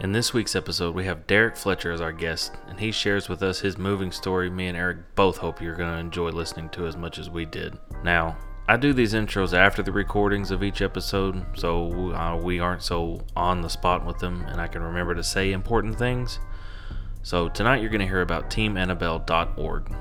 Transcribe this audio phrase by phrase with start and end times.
[0.00, 3.42] In this week's episode, we have Derek Fletcher as our guest, and he shares with
[3.42, 4.48] us his moving story.
[4.48, 7.44] Me and Eric both hope you're going to enjoy listening to as much as we
[7.44, 7.76] did.
[8.02, 12.82] Now, I do these intros after the recordings of each episode, so uh, we aren't
[12.82, 16.38] so on the spot with them, and I can remember to say important things.
[17.22, 19.94] So, tonight you're going to hear about TeamAnnabelle.org.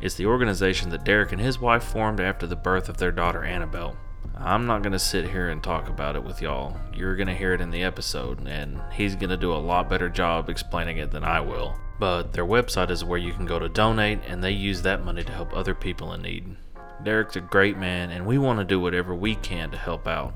[0.00, 3.42] It's the organization that Derek and his wife formed after the birth of their daughter
[3.42, 3.96] Annabelle.
[4.36, 6.76] I'm not going to sit here and talk about it with y'all.
[6.94, 9.88] You're going to hear it in the episode, and he's going to do a lot
[9.88, 11.78] better job explaining it than I will.
[11.98, 15.24] But their website is where you can go to donate, and they use that money
[15.24, 16.56] to help other people in need.
[17.02, 20.34] Derek's a great man, and we want to do whatever we can to help out.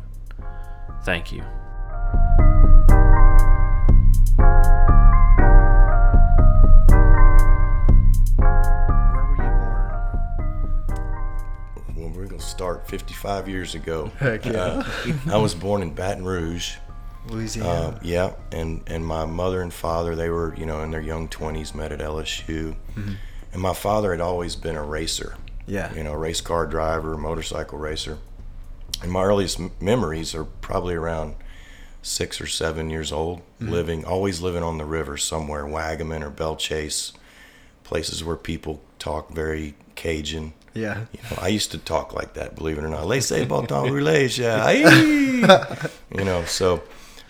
[1.05, 1.43] Thank you.
[12.59, 14.07] Start 55 years ago.
[14.19, 14.53] Heck yeah.
[14.53, 14.85] Uh,
[15.31, 16.75] I was born in Baton Rouge.
[17.29, 17.69] Louisiana.
[17.69, 21.29] Uh, yeah, and, and my mother and father, they were, you know, in their young
[21.29, 22.75] 20s, met at LSU.
[23.53, 25.37] And my father had always been a racer,
[25.69, 25.95] yeah.
[25.95, 28.19] you know, race car driver, motorcycle racer.
[29.05, 31.37] And my earliest m- memories are probably around
[32.03, 36.57] six or seven years old, living, always living on the river somewhere, Waggaman or Belle
[36.57, 37.13] Chasse,
[37.85, 40.55] places where people talk very Cajun.
[40.79, 41.05] Yeah.
[41.13, 43.07] You know, I used to talk like that, believe it or not.
[43.07, 44.29] Laissez bon temps rouler,
[44.63, 45.89] aye.
[46.17, 46.83] You know, so,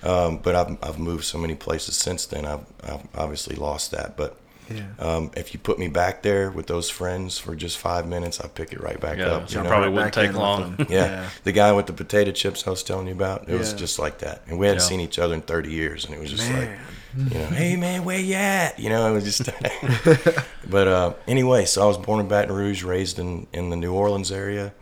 [0.03, 2.45] um, but I've, I've moved so many places since then.
[2.47, 4.17] I've, I've obviously lost that.
[4.17, 4.37] But
[4.71, 4.83] Yeah.
[4.99, 8.51] um, if you put me back there with those friends for just five minutes, I'll
[8.51, 9.49] pick it right back Yeah, up.
[9.49, 9.71] so You know?
[9.71, 10.77] probably Right wouldn't take long.
[10.91, 11.05] yeah.
[11.07, 11.31] Yeah.
[11.45, 14.19] the guy with the potato chips I was telling you about, it was just like
[14.19, 14.43] that.
[14.47, 14.89] And we hadn't Yeah.
[14.89, 16.79] seen each other in 30 years, and it was just like, Man.
[17.17, 18.79] You know, hey man, where you at?
[18.79, 19.49] You know, it was just.
[20.69, 23.93] but uh, anyway, so I was born in Baton Rouge, raised in in the New
[23.93, 24.73] Orleans area.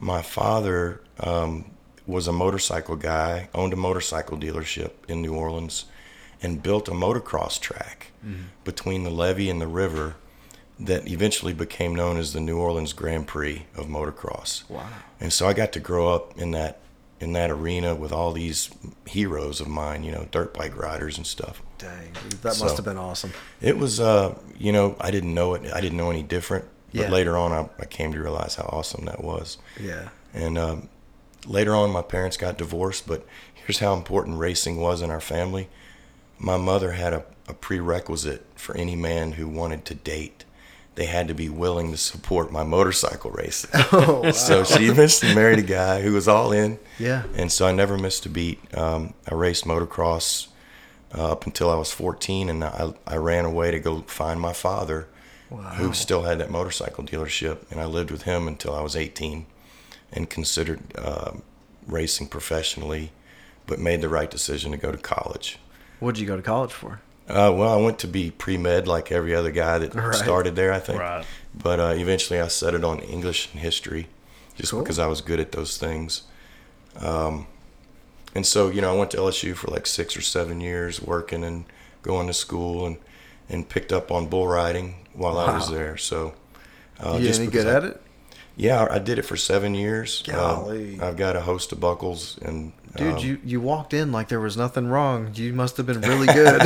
[0.00, 1.70] My father um,
[2.06, 5.86] was a motorcycle guy, owned a motorcycle dealership in New Orleans,
[6.40, 8.12] and built a motocross track
[8.64, 10.16] between the levee and the river
[10.80, 14.68] that eventually became known as the New Orleans Grand Prix of motocross.
[14.70, 14.86] Wow.
[15.20, 16.80] And so I got to grow up in that
[17.20, 18.70] in that arena with all these
[19.06, 21.60] heroes of mine, you know, dirt bike riders and stuff.
[21.78, 22.12] Dang.
[22.28, 23.32] dude, That So- must have been awesome.
[23.60, 25.62] It was, uh, you know, I didn't know it.
[25.72, 26.64] I didn't know any different.
[26.92, 27.10] But Yeah.
[27.10, 29.58] later on, I, I came to realize how awesome that was.
[29.80, 30.08] Yeah.
[30.32, 30.88] And um,
[31.46, 33.06] later on, my parents got divorced.
[33.06, 35.68] But here's how important racing was in our family.
[36.38, 40.44] My mother had a, a prerequisite for any man who wanted to date.
[40.98, 43.70] They had to be willing to support my motorcycle racing.
[43.92, 44.30] Oh, wow.
[44.32, 46.80] so she eventually married a guy who was all in.
[46.98, 47.22] Yeah.
[47.36, 48.58] And so I never missed a beat.
[48.76, 50.48] Um, I raced motocross
[51.16, 54.52] uh, up until I was 14, and I, I ran away to go find my
[54.52, 55.06] father,
[55.50, 55.60] Wow.
[55.76, 59.46] who still had that motorcycle dealership, and I lived with him until I was 18,
[60.12, 61.30] and considered uh,
[61.86, 63.12] racing professionally,
[63.68, 65.60] but made the right decision to go to college.
[66.00, 67.00] What did you go to college for?
[67.28, 70.14] Uh, well, I went to be pre med like every other guy that Right.
[70.14, 70.98] started there, I think.
[71.00, 71.24] Right.
[71.54, 74.08] But uh, eventually I settled on English and history
[74.56, 74.80] just Cool.
[74.82, 76.22] because I was good at those things.
[77.00, 77.46] Um,
[78.34, 81.44] and so, you know, I went to LSU for like six or seven years working
[81.44, 81.64] and
[82.02, 82.96] going to school and,
[83.48, 85.96] and picked up on bull riding while I was there.
[85.96, 86.34] So,
[87.00, 88.02] uh, you any good I- at it?
[88.56, 90.24] Yeah, I did it for seven years.
[90.28, 91.00] Uh, Golly.
[91.00, 92.72] I've got a host of buckles and.
[92.96, 95.30] Dude, um, you, you walked in like there was nothing wrong.
[95.34, 96.60] You must have been really good.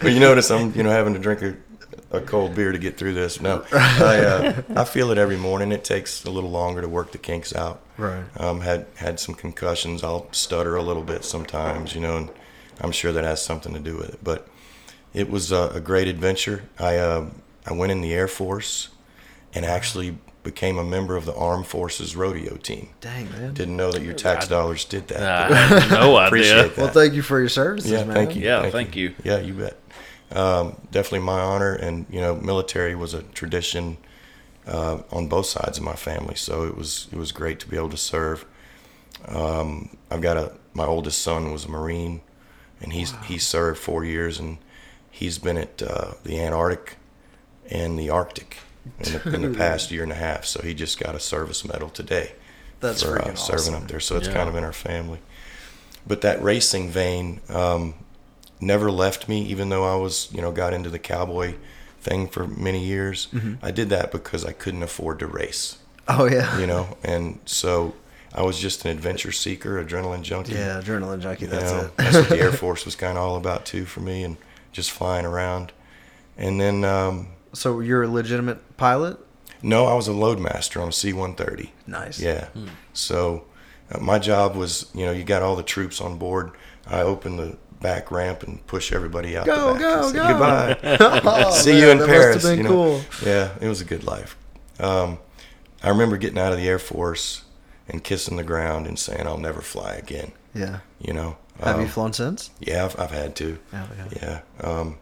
[0.00, 1.56] but you notice I'm, you know, having to drink a,
[2.10, 3.40] a cold beer to get through this.
[3.40, 5.72] No, I, uh, I feel it every morning.
[5.72, 7.80] It takes a little longer to work the kinks out.
[7.96, 8.24] right.
[8.38, 10.04] Um, had had some concussions.
[10.04, 12.30] I'll stutter a little bit sometimes, you know, and
[12.80, 14.20] I'm sure that has something to do with it.
[14.22, 14.48] But
[15.14, 16.68] it was a, a great adventure.
[16.78, 17.30] I uh,
[17.66, 18.90] I went in the Air Force
[19.54, 22.88] and actually became a member of the Armed Forces rodeo team.
[23.02, 23.52] Dang, man.
[23.52, 25.20] Didn't know that your tax dollars did that.
[25.52, 26.68] I had no Appreciate idea.
[26.68, 26.76] that.
[26.78, 28.14] Well, thank you for your services, Yeah, man.
[28.14, 28.42] thank you.
[28.42, 29.14] Yeah, thank you.
[29.24, 29.76] Yeah, you bet.
[30.30, 33.98] Um, definitely my honor, and you know, military was a tradition
[34.66, 37.76] uh, on both sides of my family, so it was it was great to be
[37.76, 38.44] able to serve.
[39.28, 42.20] Um, I've got a my oldest son was a Marine,
[42.80, 44.58] and he's he served four years, and
[45.10, 46.96] he's been at uh, the Antarctic
[47.70, 48.58] and the Arctic
[49.00, 50.44] in the, in the past year and a half.
[50.44, 52.32] So he just got a service medal today
[52.80, 53.74] That's for uh, freaking serving awesome.
[53.74, 54.00] up there.
[54.00, 54.34] So it's Yeah.
[54.34, 55.20] kind of in our family.
[56.06, 57.94] But that racing vein um,
[58.60, 61.54] never left me, even though I was, you know, got into the cowboy
[62.00, 63.26] thing for many years.
[63.32, 63.54] Mm-hmm.
[63.64, 65.78] I did that because I couldn't afford to race,
[66.08, 66.56] Oh, yeah.
[66.60, 67.94] you know, and so
[68.32, 70.52] I was just an adventure seeker, adrenaline junkie.
[70.52, 71.46] Yeah, adrenaline junkie.
[71.46, 71.96] You That's know, it.
[71.96, 74.36] that's what the Air Force was kind of all about too for me, and
[74.70, 75.72] just flying around.
[76.38, 79.18] And then, um, so you're a legitimate pilot?
[79.62, 81.70] no, I was a loadmaster on a C-130.
[81.86, 82.20] Nice.
[82.20, 82.48] Yeah.
[82.92, 83.44] So
[83.90, 86.52] uh, my job was, you know, you got all the troops on board.
[86.86, 89.46] I opened the back ramp and push everybody out.
[89.46, 90.28] Go, the back go, and say, go.
[90.28, 91.20] Goodbye.
[91.46, 92.36] Oh, See man, you in that Paris.
[92.36, 92.70] Must have been you know?
[92.70, 93.00] cool.
[93.24, 94.36] Yeah, it was a good life.
[94.78, 95.18] Um,
[95.82, 97.42] I remember getting out of the Air Force
[97.88, 100.80] and kissing the ground and saying, "I'll never fly again." Yeah.
[101.00, 101.36] You know.
[101.62, 102.50] Have you Um, flown since?
[102.60, 103.58] Yeah, I've, I've had to.
[103.72, 103.88] Oh,
[104.22, 104.40] Yeah.
[104.60, 104.98] Um,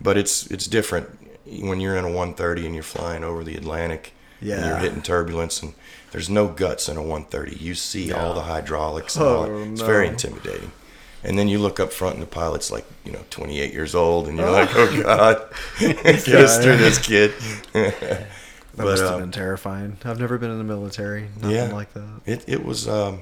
[0.00, 1.08] but it's it's different
[1.46, 4.12] when you're in a 130 and you're flying over the Atlantic.
[4.40, 4.68] And Yeah.
[4.68, 5.74] you're hitting turbulence and
[6.12, 7.56] there's no guts in a 130.
[7.56, 9.70] You see all the hydraulics and all Oh, that.
[9.72, 10.70] It's very intimidating.
[11.22, 14.28] And then you look up front and the pilot's like, you know, 28 years old
[14.28, 15.42] and you're like, oh God,
[15.78, 17.32] get us through this, kid.
[18.76, 19.98] That but must have uh, been terrifying.
[20.04, 21.28] I've never been in the military.
[21.36, 21.72] Nothing Yeah.
[21.72, 22.20] like that.
[22.26, 23.20] it, it was, um,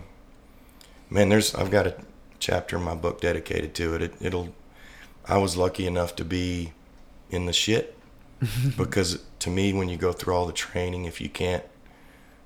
[1.10, 1.94] man, there's, I've got a
[2.38, 4.00] chapter in my book dedicated to it.
[4.00, 4.14] it.
[4.18, 4.54] It'll,
[5.28, 6.72] I was lucky enough to be
[7.30, 7.94] in the shit
[8.76, 11.64] because to me, when you go through all the training, if you can't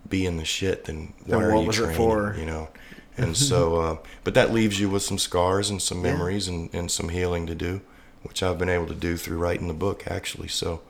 [0.09, 1.97] be in the shit, then why Then are you training?
[1.97, 2.35] for?
[2.39, 2.69] You know,
[3.17, 6.13] and so, uh, but that leaves you with some scars and some Yeah.
[6.13, 7.81] memories and, and some healing to do,
[8.23, 10.49] which I've been able to do through writing the book, actually.
[10.49, 10.83] So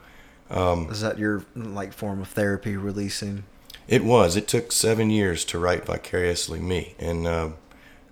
[0.49, 3.43] um, Is that your like form of therapy releasing?
[3.87, 4.35] it was.
[4.35, 7.49] It took seven years to write vicariously me, and uh,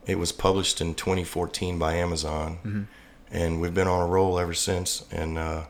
[0.05, 2.83] it was published in 2014 by Amazon, Mm-hmm.
[3.31, 5.05] and we've been on a roll ever since.
[5.11, 5.63] And uh,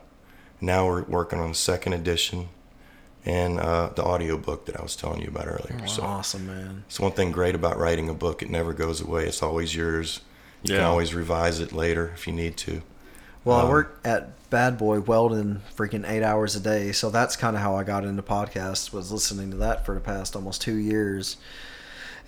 [0.60, 2.48] now we're working on the second edition
[3.24, 5.86] and uh, the audiobook that I was telling you about earlier.
[5.88, 6.84] So awesome, man.
[6.86, 9.26] it's one thing great about writing a book; it never goes away.
[9.26, 10.20] It's always yours.
[10.62, 12.82] You can always revise it later if you need to.
[13.44, 17.36] Well, I Um, work at Bad Boy welding freaking eight hours a day, so that's
[17.36, 18.92] kind of how I got into podcasts.
[18.92, 21.36] Was listening to that for the past almost two years,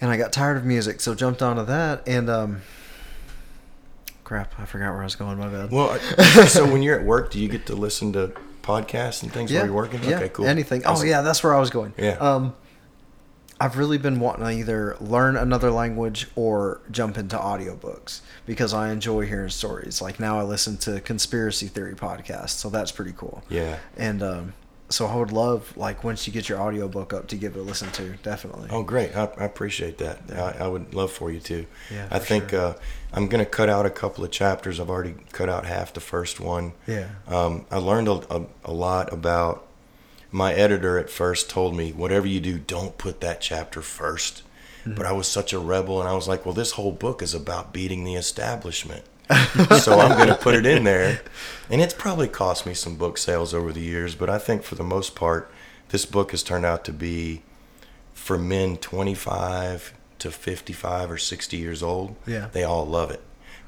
[0.00, 2.06] and I got tired of music, so jumped onto that.
[2.06, 2.62] And um,
[4.28, 5.38] crap, I forgot where I was going.
[5.38, 5.70] My bad.
[5.70, 5.98] Well,
[6.46, 8.32] so when you're at work, do you get to listen to
[8.62, 10.04] podcasts and things yeah, while you're working?
[10.04, 10.44] yeah, Okay, cool.
[10.44, 10.82] anything.
[10.84, 11.94] Oh yeah, that's where I was going.
[11.96, 12.18] Yeah.
[12.18, 12.54] Um,
[13.58, 18.92] I've really been wanting to either learn another language or jump into audiobooks because I
[18.92, 20.00] enjoy hearing stories.
[20.02, 23.42] Like now I listen to conspiracy theory podcasts, so that's pretty cool.
[23.48, 23.78] Yeah.
[23.96, 24.52] And um,
[24.88, 27.62] so I would love like once you get your audiobook up to give it a
[27.62, 28.68] listen to, definitely.
[28.70, 29.14] Oh, great!
[29.16, 30.20] I, I appreciate that.
[30.32, 31.66] I, I would love for you to.
[31.90, 32.60] Yeah, I think sure.
[32.60, 32.74] uh,
[33.12, 34.80] I'm going to cut out a couple of chapters.
[34.80, 36.72] I've already cut out half the first one.
[36.86, 37.08] Yeah.
[37.26, 39.64] Um, I learned a, a, a lot about.
[40.30, 44.42] My editor at first told me, whatever you do, don't put that chapter 1st
[44.88, 44.96] Mm-hmm.
[44.96, 47.34] But I was such a rebel, and I was like, well, this whole book is
[47.34, 49.04] about beating the establishment.
[49.80, 51.20] so I'm going to put it in there.
[51.70, 54.74] And it's probably cost me some book sales over the years, but I think for
[54.74, 55.52] the most part,
[55.90, 57.42] this book has turned out to be
[58.14, 62.16] for men 25 to 55 or 60 years old.
[62.26, 62.48] Yeah.
[62.52, 63.20] They all love it.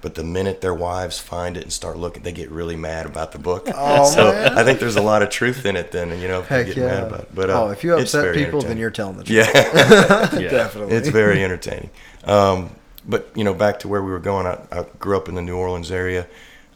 [0.03, 3.33] But the minute their wives find it and start looking, they get really mad about
[3.33, 3.69] the book.
[3.75, 4.57] Oh, so man.
[4.57, 6.65] I think there's a lot of truth in it then, and you know, if they
[6.65, 6.87] Heck get yeah.
[6.87, 7.35] mad about it.
[7.35, 9.47] But, uh, oh, if you upset people, then you're telling the truth.
[9.55, 10.41] Yeah.
[10.41, 10.51] Yeah.
[10.51, 10.97] Definitely.
[10.97, 11.91] it's very entertaining.
[12.25, 12.71] Um,
[13.07, 14.47] but you know, back to where we were going.
[14.47, 16.27] I, I grew up in the New Orleans area.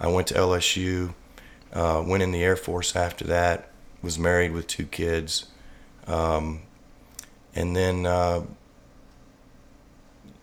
[0.01, 1.15] I went to LSU.
[1.73, 3.71] Uh, went in the Air Force after that.
[4.03, 5.47] Was married with two kids,
[6.07, 6.61] um,
[7.55, 8.43] and then uh,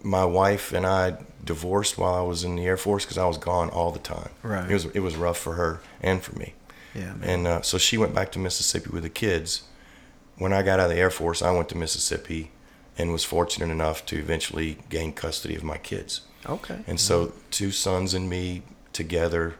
[0.02, 3.38] my wife and I divorced while I was in the Air Force because I was
[3.38, 4.30] gone all the time.
[4.44, 4.70] Right.
[4.70, 6.54] It was it was rough for her and for me.
[6.96, 7.24] Yeah, man.
[7.24, 9.64] And uh, so she went back to Mississippi with the kids.
[10.38, 12.52] When I got out of the Air Force, I went to Mississippi
[12.98, 16.22] and was fortunate enough to eventually gain custody of my kids.
[16.48, 16.80] okay.
[16.88, 19.56] And so two sons and me together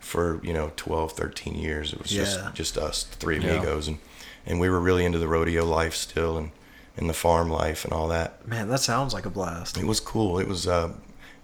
[0.00, 1.92] for, you know, 12, 13 years.
[1.92, 2.24] It was Yeah.
[2.24, 3.52] just just us, three Yeah.
[3.54, 3.98] amigos and
[4.46, 6.50] and we were really into the rodeo life still and
[6.96, 8.46] and the farm life and all that.
[8.46, 9.76] Man, that sounds like a blast.
[9.78, 10.38] It was cool.
[10.38, 10.92] It was, uh,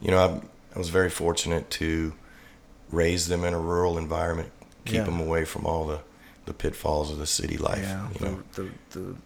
[0.00, 2.12] you know, I, I was very fortunate to
[2.92, 4.50] raise them in a rural environment,
[4.84, 5.04] keep Yeah.
[5.04, 6.00] them away from all the,
[6.46, 7.82] the pitfalls of the city life.
[7.82, 8.42] Yeah, you know.
[8.52, 9.16] the the the,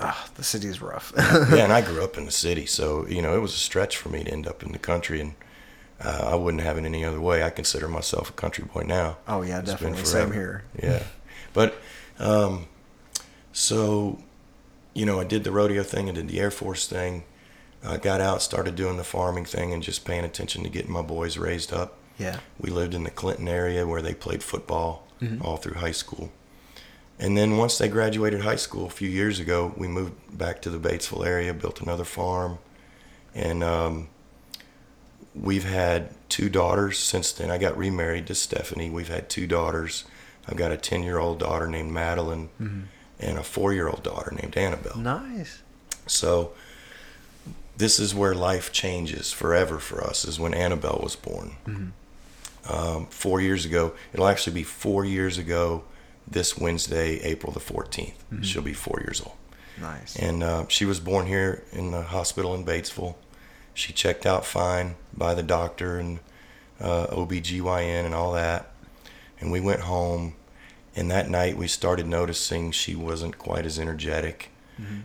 [0.00, 1.12] ah, the city is rough.
[1.16, 3.96] yeah, and I grew up in the city, so you know it was a stretch
[3.96, 5.34] for me to end up in the country, and
[6.00, 7.42] uh, I wouldn't have it any other way.
[7.42, 9.18] I consider myself a country boy now.
[9.26, 10.04] Oh yeah, It's definitely.
[10.04, 10.64] Same here.
[10.82, 11.02] Yeah,
[11.52, 11.74] but
[12.18, 12.66] um,
[13.52, 14.18] so
[14.94, 17.24] you know, I did the rodeo thing, I did the Air Force thing.
[17.84, 21.02] I got out, started doing the farming thing, and just paying attention to getting my
[21.02, 21.94] boys raised up.
[22.18, 22.40] Yeah.
[22.58, 25.44] We lived in the Clinton area where they played football Mhm.
[25.44, 26.32] all through high school.
[27.18, 30.70] And then once they graduated high school a few years ago, we moved back to
[30.70, 32.58] the Batesville area, built another farm,
[33.34, 34.08] and um,
[35.34, 37.50] we've had two daughters since then.
[37.50, 38.88] I got remarried to Stephanie.
[38.90, 40.04] We've had two daughters.
[40.48, 42.84] I've got a 10 year old daughter named Madeline Mhm.
[43.20, 44.96] and a four year old daughter named Annabelle.
[44.96, 45.58] Nice.
[46.06, 46.52] So
[47.76, 51.56] this is where life changes forever for us is when Annabelle was born.
[51.66, 51.90] Mhm.
[52.70, 55.84] Um, four years ago, it'll actually be four years ago
[56.30, 58.12] this Wednesday, April the 14th.
[58.42, 59.36] She'll be four years old.
[59.80, 60.16] Nice.
[60.16, 63.14] And uh, she was born here in the hospital in Batesville.
[63.74, 66.18] She checked out fine by the doctor, and
[66.80, 68.70] uh, OBGYN and all that.
[69.40, 70.34] And we went home.
[70.96, 74.50] And that night we started noticing she wasn't quite as energetic.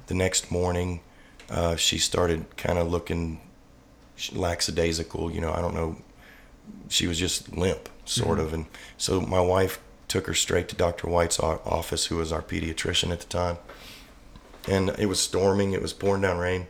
[0.08, 1.02] The next morning,
[1.50, 3.42] uh, she started kind of looking
[4.32, 5.32] lackadaisical.
[5.32, 5.98] You know, I don't know.
[6.90, 8.54] She was just limp, sort of.
[8.54, 8.66] And
[8.98, 9.80] so my wife
[10.14, 11.08] took her straight to Dr.
[11.08, 13.58] White's office, who was our pediatrician at the time.
[14.70, 16.68] And it was storming, it was pouring down rain,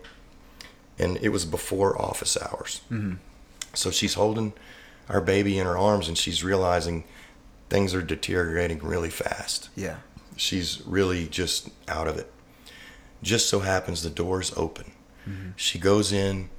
[0.97, 2.79] and it was before office hours.
[2.89, 3.15] Mm-hmm.
[3.73, 4.53] So she's holding
[5.09, 7.03] our baby in her arms, and she's realizing
[7.69, 9.97] things are deteriorating really fast Yeah.
[10.37, 12.31] she's really just out of it.
[13.21, 14.93] Just so happens the door's open.
[15.27, 15.49] Mm-hmm.
[15.57, 16.49] She goes in.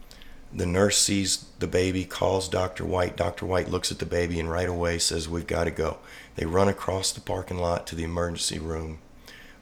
[0.53, 2.85] The nurse sees the baby, calls Dr.
[2.85, 3.17] White.
[3.17, 3.47] Dr.
[3.47, 5.97] White looks at the baby and right away says, We've got to go.
[6.37, 8.99] They run across the parking lot to the emergency room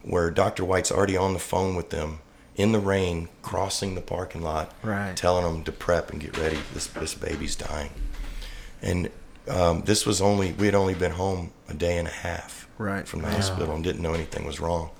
[0.02, 0.64] where Dr.
[0.64, 2.21] White's already on the phone with them
[2.57, 5.17] in the rain, crossing the parking lot, Right.
[5.17, 6.59] telling them to prep and get ready.
[6.75, 7.91] This, this baby's dying.
[8.83, 9.11] And
[9.49, 13.07] um, this was only, we had only been home a day and a half Right.
[13.07, 13.37] from the Yeah.
[13.37, 14.91] hospital and didn't know anything was wrong.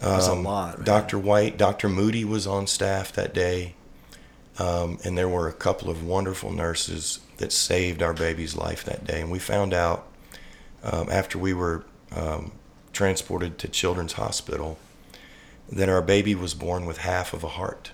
[0.00, 0.78] That's Um, a lot.
[0.78, 0.84] man.
[0.86, 1.18] Dr.
[1.18, 1.88] White, Dr.
[1.88, 3.74] Moody was on staff that day,
[4.58, 9.06] um, and there were a couple of wonderful nurses that saved our baby's life that
[9.06, 9.20] day.
[9.20, 10.06] And we found out
[10.82, 12.52] um, after we were um,
[12.92, 14.78] transported to Children's Hospital
[15.70, 17.92] that our baby was born with half of a heart.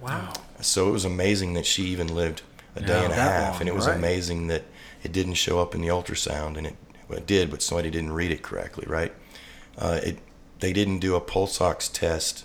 [0.00, 0.32] Wow.
[0.60, 2.42] So it was amazing that she even lived
[2.76, 3.96] a day and a half, long, and it was right.
[3.96, 4.64] amazing that
[5.02, 6.76] it didn't show up in the ultrasound, and it,
[7.08, 9.12] well, it did, but somebody didn't read it correctly, right?
[9.76, 10.18] Uh, it
[10.60, 12.44] they didn't do a pulse ox test,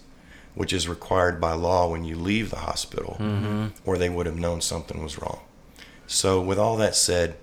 [0.56, 3.18] which is required by law when you leave the hospital,
[3.86, 5.42] or they would have known something was wrong.
[6.08, 7.36] So with all that said,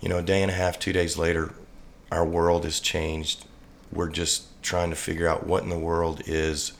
[0.00, 1.52] you know, a day and a half, two days later,
[2.10, 3.44] our world has changed.
[3.92, 6.72] We're just trying to figure out what in the world is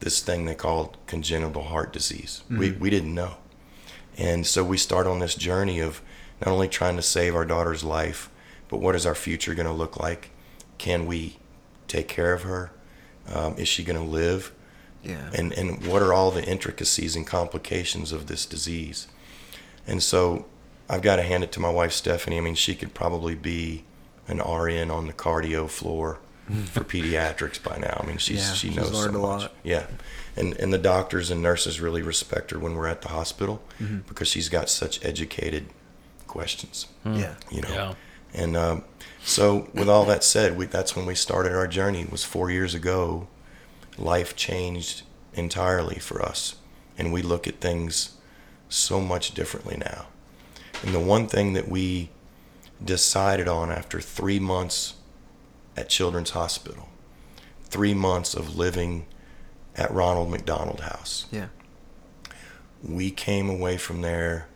[0.00, 2.42] this thing they called congenital heart disease.
[2.58, 3.36] We, we didn't know.
[4.18, 6.00] And so we start on this journey of
[6.44, 8.30] not only trying to save our daughter's life,
[8.68, 10.30] but what is our future going to look like?
[10.78, 11.38] Can we
[11.88, 12.72] take care of her?
[13.32, 14.52] Um, is she going to live?
[15.04, 15.30] Yeah.
[15.34, 19.06] and and what are all the intricacies and complications of this disease
[19.86, 20.46] and so
[20.90, 23.84] i've got to hand it to my wife stephanie i mean she could probably be
[24.28, 26.18] an rn on the cardio floor
[26.66, 28.00] for pediatrics by now.
[28.02, 29.42] I mean she's Yeah, she she's knows so learned a much.
[29.42, 29.52] lot.
[29.64, 29.86] yeah.
[30.36, 33.98] And and the doctors and nurses really respect her when we're at the hospital Mm-hmm.
[34.08, 35.66] because she's got such educated
[36.26, 37.34] questions yeah.
[37.50, 37.68] you know?
[37.70, 37.94] Yeah.
[38.34, 38.84] and um,
[39.24, 42.02] so with all that said we, that's when we started our journey.
[42.02, 43.26] It was four years ago.
[43.98, 45.02] Life changed
[45.34, 46.56] entirely for us.
[46.98, 48.16] And we look at things
[48.68, 50.06] so much differently now.
[50.82, 52.10] And the one thing that we
[52.84, 54.94] decided on after three months
[55.76, 56.88] at children's hospital
[57.64, 59.06] three months of living
[59.74, 61.48] at ronald mcdonald house Yeah.
[62.82, 64.48] we came away from there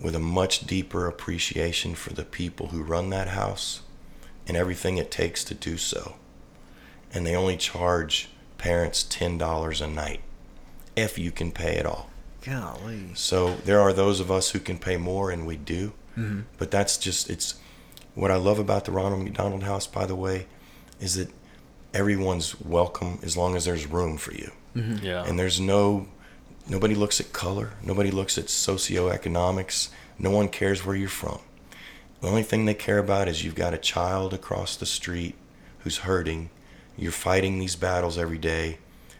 [0.00, 3.80] with a much deeper appreciation for the people who run that house
[4.46, 6.16] and everything it takes to do so.
[7.14, 10.20] And they only charge parents $10 a night
[10.94, 12.10] if you can pay it all.
[12.42, 13.06] Golly.
[13.14, 15.94] So there are those of us who can pay more, and we do.
[16.16, 16.42] Mm-hmm.
[16.58, 17.56] But that's just, it's
[18.14, 20.46] what I love about the Ronald McDonald House, by the way,
[21.00, 21.28] is that
[21.92, 24.52] everyone's welcome as long as there's room for you.
[24.74, 25.24] Yeah.
[25.24, 26.06] and there's no
[26.68, 27.70] nobody looks at color.
[27.82, 29.88] Nobody looks at socioeconomics.
[30.18, 31.38] No one cares where you're from.
[32.20, 35.34] The only thing they care about is you've got a child across the street
[35.80, 36.50] who's hurting.
[36.96, 38.78] You're fighting these battles every day.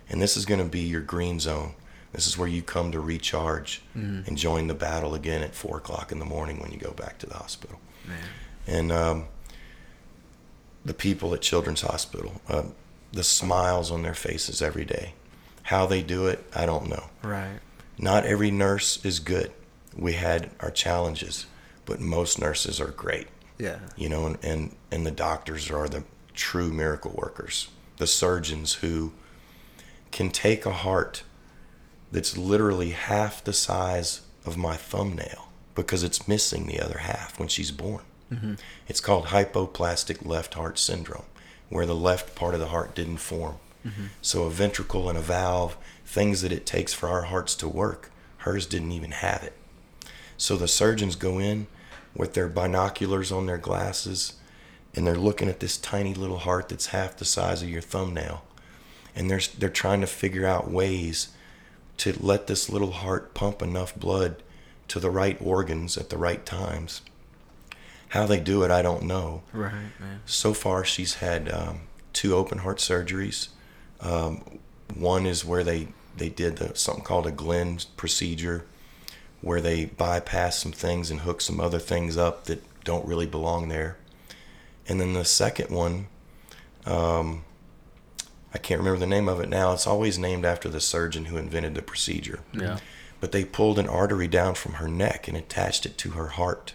[0.09, 1.75] And this is going to be your green zone
[2.17, 6.11] this is where you come to recharge and join the battle again at four o'clock
[6.11, 8.19] in the morning when you go back to the hospital Man.
[8.67, 9.25] and um,
[10.85, 12.63] the people at Children's Hospital, uh,
[13.13, 15.13] the smiles on their faces every day.
[15.65, 17.05] How they do it, I don't know.
[17.23, 17.59] Right.
[17.99, 19.51] Not every nurse is good.
[19.97, 21.47] We had our challenges,
[21.87, 23.27] but most nurses are great.
[23.59, 23.79] Yeah.
[23.97, 26.05] You know, and, and, and the doctors are the
[26.35, 29.13] true miracle workers, the surgeons who
[30.13, 31.25] can take a heart
[32.13, 37.49] that's literally half the size of my thumbnail because it's missing the other half when
[37.49, 38.03] she's born.
[38.33, 38.55] Mm-hmm.
[38.89, 41.27] It's called hypoplastic left heart syndrome,
[41.69, 43.57] where the left part of the heart didn't form.
[43.87, 44.07] Mm-hmm.
[44.23, 48.11] So a ventricle and a valve, things that it takes for our hearts to work,
[48.39, 49.53] hers didn't even have it.
[50.37, 51.67] So the surgeons go in
[52.15, 54.35] with their binoculars on their glasses
[54.95, 58.45] and they're looking at this tiny little heart that's half the size of your thumbnail.
[59.15, 61.29] And they're, they're trying to figure out ways
[61.99, 64.43] to let this little heart pump enough blood
[64.89, 67.03] to the right organs at the right times.
[68.09, 69.43] How they do it, I don't know.
[69.53, 70.21] Right, man.
[70.27, 71.81] So far, she's had um,
[72.13, 73.49] two open heart surgeries.
[74.01, 74.61] Um,
[74.95, 78.65] one is where they, they did the, something called a Glenn procedure,
[79.41, 83.69] where they bypass some things and hook some other things up that don't really belong
[83.69, 83.97] there.
[84.89, 86.07] And then the second one,
[86.85, 87.45] um,
[88.57, 89.75] I can't remember the name of it now.
[89.75, 92.41] It's always named after the surgeon who invented the procedure.
[92.55, 92.79] Yeah.
[93.21, 96.73] But they pulled an artery down from her neck and attached it to her heart.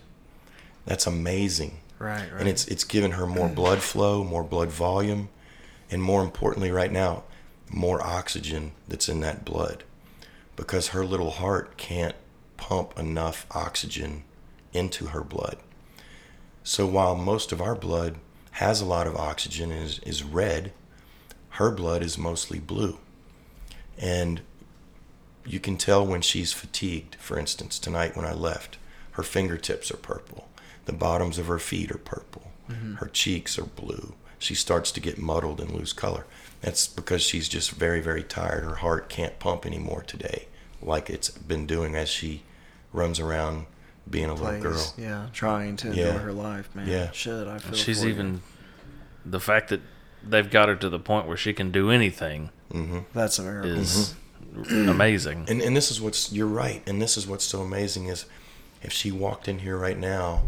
[0.85, 1.79] That's amazing.
[1.97, 2.39] Right, right.
[2.39, 5.29] And it's it's given her more blood flow, more blood volume,
[5.89, 7.23] and more importantly right now,
[7.67, 9.83] more oxygen that's in that blood.
[10.55, 12.15] Because her little heart can't
[12.57, 14.23] pump enough oxygen
[14.71, 15.57] into her blood.
[16.63, 18.17] So while most of our blood
[18.51, 20.73] has a lot of oxygen and is, is red,
[21.51, 22.97] her blood is mostly blue.
[23.97, 24.41] And
[25.45, 27.15] you can tell when she's fatigued.
[27.15, 28.77] For instance, tonight when I left,
[29.11, 30.47] her fingertips are purple.
[30.85, 32.51] The bottoms of her feet are purple.
[32.69, 32.95] Mm-hmm.
[32.95, 34.13] Her cheeks are blue.
[34.39, 36.25] She starts to get muddled and lose color.
[36.61, 38.63] That's because she's just very, very tired.
[38.63, 40.47] Her heart can't pump anymore today,
[40.81, 42.43] like it's been doing as she
[42.93, 43.65] runs around
[44.09, 44.93] being a little girl.
[44.97, 46.07] Yeah, trying to Yeah.
[46.07, 46.87] enjoy her life, man.
[46.87, 47.11] Yeah.
[47.11, 47.73] Shit, I feel.
[47.73, 48.13] She's for you.
[48.13, 48.41] even
[49.25, 49.81] the fact that
[50.27, 53.71] they've got her to the point where she can do anything hmm That's a miracle.
[53.71, 54.15] is
[54.71, 55.45] amazing.
[55.47, 56.81] And and this is what's you're right.
[56.87, 58.25] And this is what's so amazing is
[58.81, 60.43] if she walked in here right now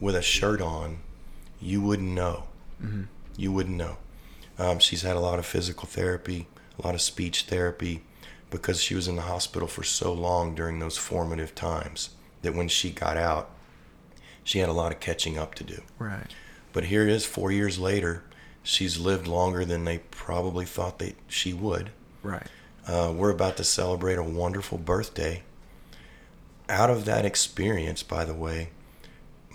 [0.00, 0.98] with a shirt on,
[1.60, 2.44] you wouldn't know.
[3.36, 3.96] You wouldn't know.
[4.58, 6.46] Um, she's had a lot of physical therapy,
[6.82, 8.02] a lot of speech therapy,
[8.50, 12.10] because she was in the hospital for so long during those formative times
[12.42, 13.50] that when she got out,
[14.44, 15.82] she had a lot of catching up to do.
[15.98, 16.32] Right.
[16.72, 18.22] But here it is, four years later.
[18.68, 21.88] She's lived longer than they probably thought that she would.
[22.22, 22.46] Right.
[22.86, 25.42] Uh, we're about to celebrate a wonderful birthday.
[26.68, 28.68] Out of that experience, by the way,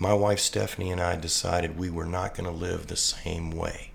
[0.00, 3.92] my wife Stephanie and I decided we were not going to live the same way.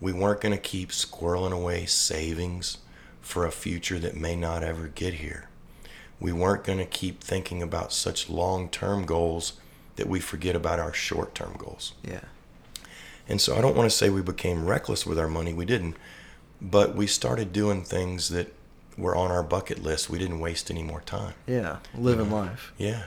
[0.00, 2.78] We weren't going to keep squirreling away savings
[3.20, 5.48] for a future that may not ever get here.
[6.18, 9.52] We weren't going to keep thinking about such long term goals
[9.94, 11.92] that we forget about our short term goals.
[12.02, 12.24] Yeah.
[13.28, 15.54] And so I don't want to say we became reckless with our money.
[15.54, 15.96] We didn't.
[16.60, 18.54] But we started doing things that
[18.96, 20.10] were on our bucket list.
[20.10, 21.34] We didn't waste any more time.
[21.46, 21.78] Yeah.
[21.94, 22.72] Living life.
[22.78, 23.04] Yeah.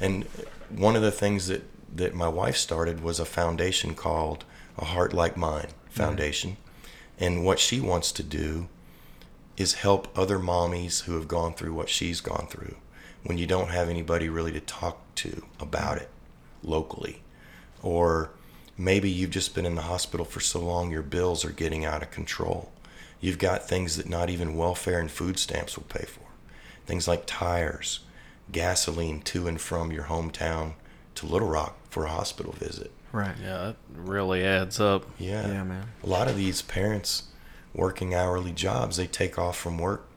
[0.00, 0.24] And
[0.70, 1.62] one of the things that,
[1.94, 4.44] that my wife started was a foundation called
[4.78, 5.90] A Heart Like Mine mm-hmm.
[5.90, 6.56] Foundation.
[7.18, 8.68] And what she wants to do
[9.56, 12.76] is help other mommies who have gone through what she's gone through
[13.24, 16.08] when you don't have anybody really to talk to about it
[16.62, 17.22] locally.
[17.82, 18.30] Or
[18.80, 22.02] maybe you've just been in the hospital for so long your bills are getting out
[22.02, 22.72] of control.
[23.20, 26.24] You've got things that not even welfare and food stamps will pay for.
[26.86, 28.00] Things like tires,
[28.50, 30.72] gasoline to and from your hometown
[31.16, 32.90] to Little Rock for a hospital visit.
[33.12, 33.36] Right.
[33.42, 35.04] Yeah, that really adds up.
[35.18, 35.46] Yeah.
[35.46, 35.88] Yeah, man.
[36.02, 37.24] A lot of these parents
[37.74, 40.08] working hourly jobs, they take off from work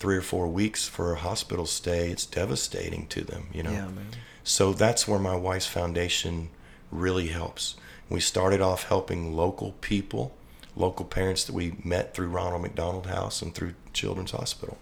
[0.00, 2.10] three or four weeks for a hospital stay.
[2.10, 3.70] It's devastating to them, you know.
[3.70, 4.08] Yeah, man.
[4.42, 6.48] So that's where my wife's foundation
[6.90, 7.76] really helps.
[8.08, 10.34] We started off helping local people,
[10.76, 14.78] local parents that we met through Ronald McDonald House and through Children's Hospital.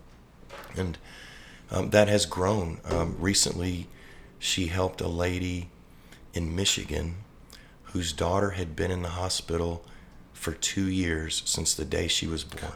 [0.77, 0.99] And
[1.71, 2.79] um, that has grown.
[2.85, 3.89] Um, recently,
[4.39, 5.71] she helped a lady
[6.35, 7.17] in Michigan
[7.85, 9.85] whose daughter had been in the hospital
[10.33, 12.75] for two years since the day she was born.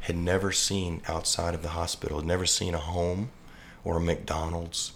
[0.00, 3.30] Had never seen outside of the hospital, had never seen a home
[3.84, 4.92] or a McDonald's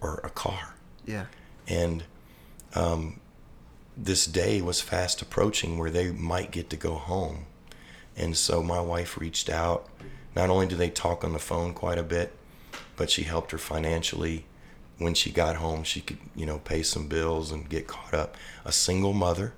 [0.00, 0.74] or a car.
[1.06, 1.26] Yeah.
[1.68, 2.02] And
[2.74, 3.20] um,
[3.96, 7.46] this day was fast approaching where they might get to go home.
[8.16, 9.88] And so my wife reached out.
[10.34, 12.34] Not only did they talk on the phone quite a bit,
[12.96, 14.46] but she helped her financially.
[14.98, 18.36] When she got home, she could, you know, pay some bills and get caught up.
[18.64, 19.52] A single mother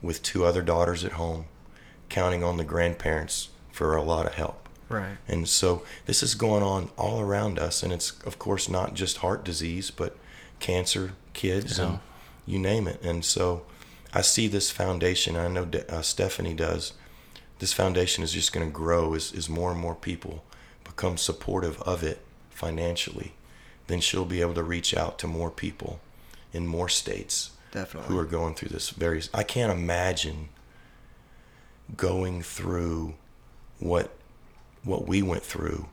[0.00, 1.46] with two other daughters at home,
[2.08, 4.68] counting on the grandparents for a lot of help.
[4.88, 5.16] Right.
[5.26, 9.18] And so this is going on all around us, and it's of course not just
[9.18, 10.16] heart disease, but
[10.60, 12.00] cancer, kids, and
[12.44, 13.00] you name it.
[13.02, 13.64] And so
[14.12, 15.36] I see this foundation.
[15.36, 16.92] I know De- uh, Stephanie does.
[17.58, 20.44] This foundation is just going to grow as, as more and more people
[20.84, 22.20] become supportive of it
[22.50, 23.32] financially.
[23.86, 26.00] Then she'll be able to reach out to more people
[26.52, 28.08] in more states Definitely.
[28.08, 30.50] who are going through this very I can't imagine
[31.96, 33.14] going through
[33.78, 34.10] what
[34.84, 35.88] what we went through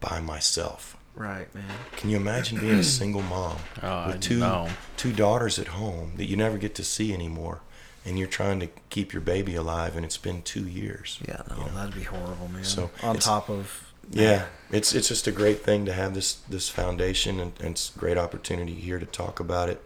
[0.00, 0.96] by myself.
[1.20, 1.64] Right, man.
[1.96, 4.68] Can you imagine being a single mom Oh, with two know.
[4.96, 7.60] two daughters at home that you never get to see anymore
[8.06, 11.18] and you're trying to keep your baby alive and it's been 2 years.
[11.28, 11.74] Yeah, no, you know?
[11.76, 12.64] that'd be horrible, man.
[12.64, 16.70] So, on top of Yeah, it's it's just a great thing to have this this
[16.70, 19.84] foundation, and, and it's a great opportunity here to talk about it.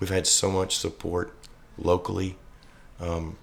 [0.00, 1.34] We've had so much support
[1.76, 2.36] locally.
[2.98, 3.36] Um,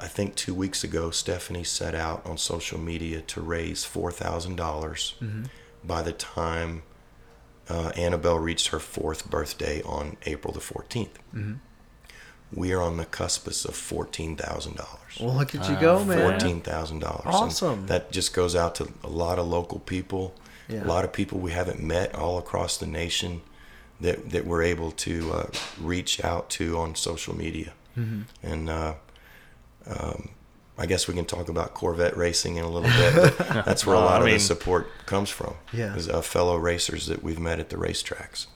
[0.00, 4.56] I think two weeks ago, Stephanie set out on social media to raise four thousand
[4.56, 5.14] dollars.
[5.86, 6.82] By the time
[7.68, 11.58] uh, Annabelle reached her fourth birthday on April the 14th.
[12.52, 15.18] We are on the cuspice of fourteen thousand dollars.
[15.20, 16.18] Well, look at you Ah, go, man.
[16.20, 17.24] Fourteen thousand dollars.
[17.26, 17.86] Awesome.
[17.86, 20.34] That just goes out to a lot of local people,
[20.68, 20.84] Yeah.
[20.84, 23.40] a lot of people we haven't met all across the nation
[24.00, 25.46] that that we're able to uh,
[25.80, 27.72] reach out to on social media.
[27.98, 28.22] Mm-hmm.
[28.42, 28.94] And uh,
[29.88, 30.28] um,
[30.76, 33.38] I guess we can talk about Corvette racing in a little bit.
[33.64, 35.54] That's where a lot I of mean- the support comes from.
[35.72, 35.94] Yeah.
[35.94, 38.46] is uh, fellow racers that we've met at the racetracks.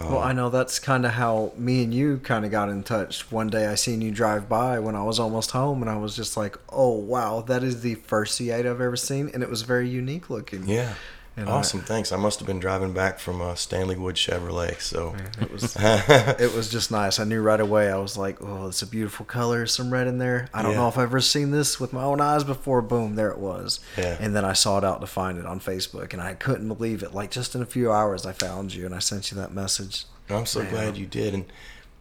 [0.00, 3.32] Well, I know that's kind of how me and you kind of got in touch.
[3.32, 6.14] One day I seen you drive by when I was almost home, and I was
[6.14, 9.62] just like, "Oh wow, that is the first C8 I've ever seen," and it was
[9.62, 10.68] very unique looking.
[10.68, 10.94] Yeah.
[11.38, 11.80] And I- awesome.
[11.80, 12.10] Thanks.
[12.12, 14.80] I must have been driving back from uh, Stanley Wood Chevrolet.
[14.80, 17.18] So It was it was just nice.
[17.20, 17.90] I knew right away.
[17.90, 19.64] I was like, "Oh, it's a beautiful color.
[19.66, 20.48] Some red in there.
[20.52, 20.78] I don't Yeah.
[20.78, 23.80] know if I've ever seen this with my own eyes before." Boom, there it was.
[23.96, 24.16] Yeah.
[24.20, 27.14] And then I sought out to find it on Facebook, and I couldn't believe it.
[27.14, 30.06] Like just in a few hours, I found you, and I sent you that message.
[30.30, 30.70] I'm so Man.
[30.70, 31.34] glad you did.
[31.34, 31.44] And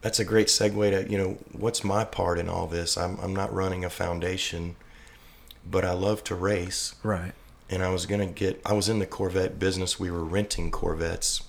[0.02, 2.97] that's a great segue to, you know, what's my part in all this?
[2.97, 4.76] I'm, I'm not running a foundation,
[5.69, 6.95] but I love to race.
[7.04, 7.34] Right.
[7.69, 9.99] And I was going to get, I was in the Corvette business.
[9.99, 11.41] We were renting Corvettes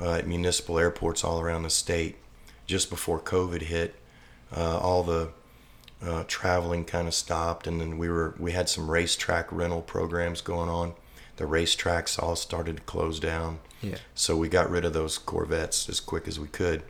[0.00, 2.16] uh, at municipal airports all around the state
[2.66, 3.96] just before COVID hit.
[4.56, 5.30] Uh, all the
[6.00, 10.40] uh, traveling kind of stopped, and then we were we had some racetrack rental programs
[10.40, 10.94] going on.
[11.36, 13.58] The racetracks all started to close down.
[13.82, 13.96] Yeah.
[14.14, 16.84] So we got rid of those Corvettes as quick as we could.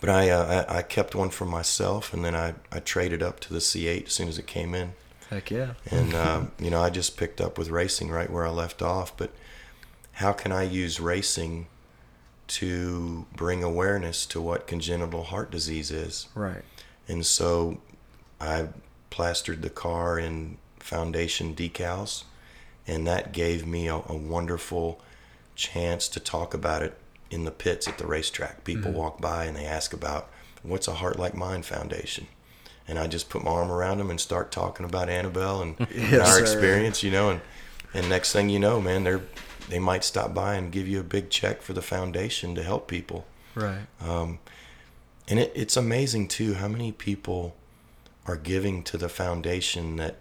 [0.00, 3.38] But I, uh, I I kept one for myself, and then I, I traded up
[3.40, 4.94] to the C8 as soon as it came in,
[5.30, 5.74] Heck yeah.
[5.90, 9.16] and uh, you know I just picked up with racing right where I left off.
[9.16, 9.30] But
[10.12, 11.66] how can I use racing
[12.48, 16.28] to bring awareness to what congenital heart disease is?
[16.34, 16.62] Right.
[17.06, 17.80] And so
[18.40, 18.68] I
[19.10, 22.24] plastered the car in foundation decals,
[22.86, 25.00] and that gave me a, a wonderful
[25.54, 26.96] chance to talk about it
[27.30, 28.64] in the pits at the racetrack.
[28.64, 30.30] People walk by and they ask about
[30.62, 32.26] what's a Heart Like Mine Foundation.
[32.88, 36.20] And I just put my arm around them and start talking about Annabelle and, and
[36.20, 36.40] our sir.
[36.40, 37.30] experience, you know.
[37.30, 37.40] And,
[37.94, 39.22] and next thing you know, man, they're
[39.68, 42.88] they might stop by and give you a big check for the foundation to help
[42.88, 43.26] people.
[43.54, 43.86] Right.
[44.00, 44.38] Um,
[45.28, 47.54] and it, it's amazing too how many people
[48.26, 50.16] are giving to the foundation that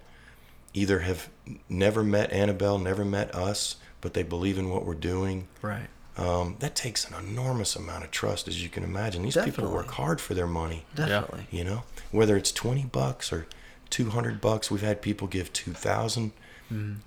[0.73, 1.29] either have
[1.69, 5.47] never met Annabelle, never met us, but they believe in what we're doing.
[5.61, 5.87] Right.
[6.17, 9.21] Um, that takes an enormous amount of trust, as you can imagine.
[9.21, 10.83] These people work hard for their money.
[10.95, 11.45] Definitely.
[11.51, 13.45] You know, whether it's twenty bucks or
[13.89, 15.73] two hundred bucks, we've had people give two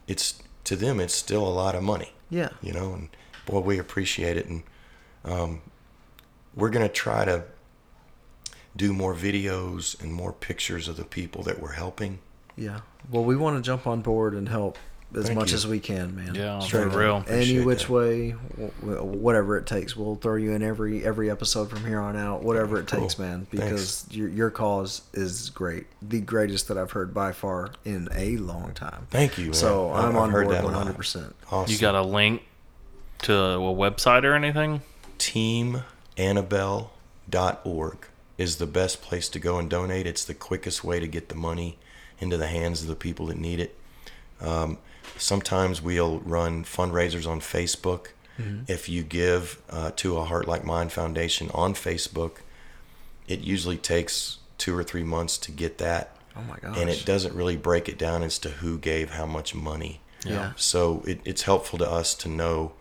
[0.06, 2.50] It's to them, it's still a lot of money Yeah.
[2.62, 3.08] you know and
[3.46, 4.62] boy we appreciate it and
[5.24, 5.62] um,
[6.54, 7.44] we're going to try to
[8.76, 12.18] do more videos and more pictures of the people that we're helping
[12.56, 12.80] Yeah.
[13.10, 14.78] Well, we want to jump on board and help
[15.16, 15.56] as Thank much you.
[15.56, 16.34] as we can, man.
[16.36, 17.24] Yeah, Straight for real.
[17.28, 17.90] Any which that.
[17.90, 21.98] way, wh- wh- whatever it takes, we'll throw you in every every episode from here
[22.00, 22.42] on out.
[22.42, 23.00] Whatever it Cool.
[23.00, 23.46] takes, man.
[23.50, 24.04] Thanks.
[24.04, 28.36] Because your your cause is great, the greatest that I've heard by far in a
[28.36, 29.08] long time.
[29.10, 29.54] thank you man.
[29.54, 30.82] So I've- I'm I've on heard board that a one lot.
[30.84, 31.34] hundred percent.
[31.50, 31.72] awesome.
[31.72, 32.42] You got a link
[33.22, 34.82] to a website or anything?
[35.18, 37.96] teamannabelle.org
[38.38, 40.06] is the best place to go and donate.
[40.06, 41.76] It's the quickest way to get the money
[42.18, 43.76] into the hands of the people that need it.
[44.40, 44.78] Um,
[45.20, 48.08] sometimes we'll run fundraisers on Facebook.
[48.68, 52.36] If you give uh, to a Heart Like Mine Foundation on Facebook,
[53.28, 56.16] it usually takes two or three months to get that.
[56.34, 56.78] Oh my gosh.
[56.78, 60.00] And it doesn't really break it down as to who gave how much money.
[60.24, 60.52] Yeah.
[60.56, 62.72] So it, it's helpful to us to know,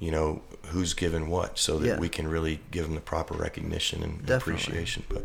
[0.00, 1.98] you know, who's given what, so that Yeah.
[1.98, 4.52] we can really give them the proper recognition and Definitely.
[4.64, 5.04] appreciation.
[5.08, 5.24] But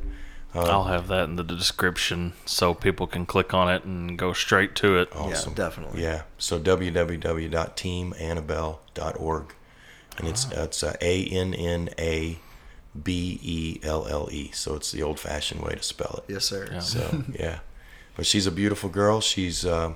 [0.53, 4.33] uh, I'll have that in the description so people can click on it and go
[4.33, 5.09] straight to it.
[5.15, 6.03] awesome, definitely.
[6.03, 6.23] yeah.
[6.37, 9.53] So www.teamannabelle.org,
[10.17, 10.63] and it's Ah.
[10.63, 12.39] it's uh, A N N A
[13.01, 14.51] B E L L E.
[14.53, 16.33] So it's the old-fashioned way to spell it.
[16.33, 16.67] Yes, sir.
[16.71, 16.79] Yeah.
[16.79, 17.59] So yeah,
[18.15, 19.21] but she's a beautiful girl.
[19.21, 19.93] She's uh,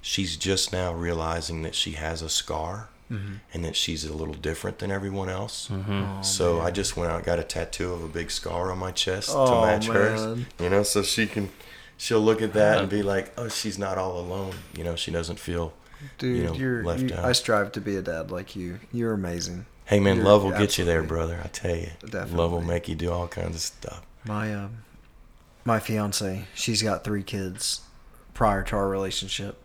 [0.00, 4.78] she's just now realizing that she has a scar and that she's a little different
[4.78, 5.68] than everyone else.
[5.70, 8.78] Oh, so I just went out and got a tattoo of a big scar on
[8.78, 10.40] my chest to Oh, match hers.
[10.58, 11.50] You know, so she can
[11.98, 15.10] she'll look at that and be like, "Oh, she's not all alone." You know, she
[15.10, 15.72] doesn't feel.
[16.18, 17.24] Dude, you know, you are left you, out.
[17.24, 18.80] I strive to be a dad like you.
[18.92, 19.66] You're amazing.
[19.84, 21.40] Hey man, You're love will get you there, brother.
[21.44, 21.90] I tell you,
[22.32, 24.02] love will make you do all kinds of stuff.
[24.24, 24.78] My um,
[25.64, 27.82] my fiance, she's got three kids
[28.34, 29.62] prior to our relationship,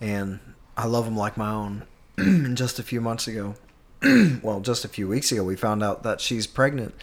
[0.00, 0.40] and
[0.76, 1.84] I love them like my own.
[2.18, 3.54] And just a few months ago,
[4.42, 6.94] well, just a few weeks ago, we found out that she's pregnant,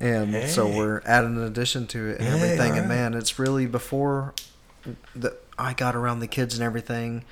[0.00, 2.78] and so we're adding an addition to it and Hey, everything.
[2.78, 4.34] And man, it's really before
[5.14, 7.24] that I got around the kids and everything.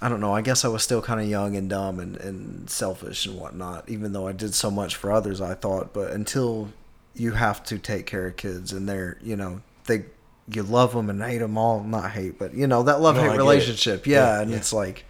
[0.00, 0.32] I don't know.
[0.32, 3.88] I guess I was still kind of young and dumb and, and selfish and whatnot.
[3.88, 5.92] Even though I did so much for others, I thought.
[5.92, 6.68] But until
[7.14, 10.04] you have to take care of kids and they're you know they
[10.48, 13.22] you love them and hate them all not hate but you know that love No,
[13.22, 13.36] hate it.
[13.38, 14.56] relationship yeah, Yeah, and yeah.
[14.58, 15.04] it's like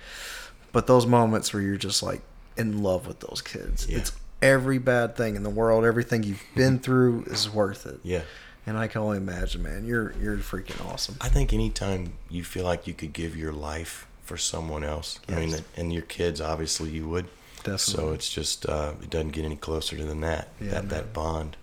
[0.72, 2.20] but those moments where you're just like
[2.56, 3.98] in love with those kids Yeah.
[3.98, 8.22] it's every bad thing in the world everything you've been through is worth it Yeah.
[8.66, 12.64] and I can only imagine man you're you're freaking awesome I think anytime you feel
[12.64, 16.90] like you could give your life for someone else, I mean, and your kids, obviously,
[16.90, 17.28] you would.
[17.64, 17.78] Definitely.
[17.78, 20.88] So it's just uh, it doesn't get any closer than that Yeah, that man.
[20.88, 21.56] that bond.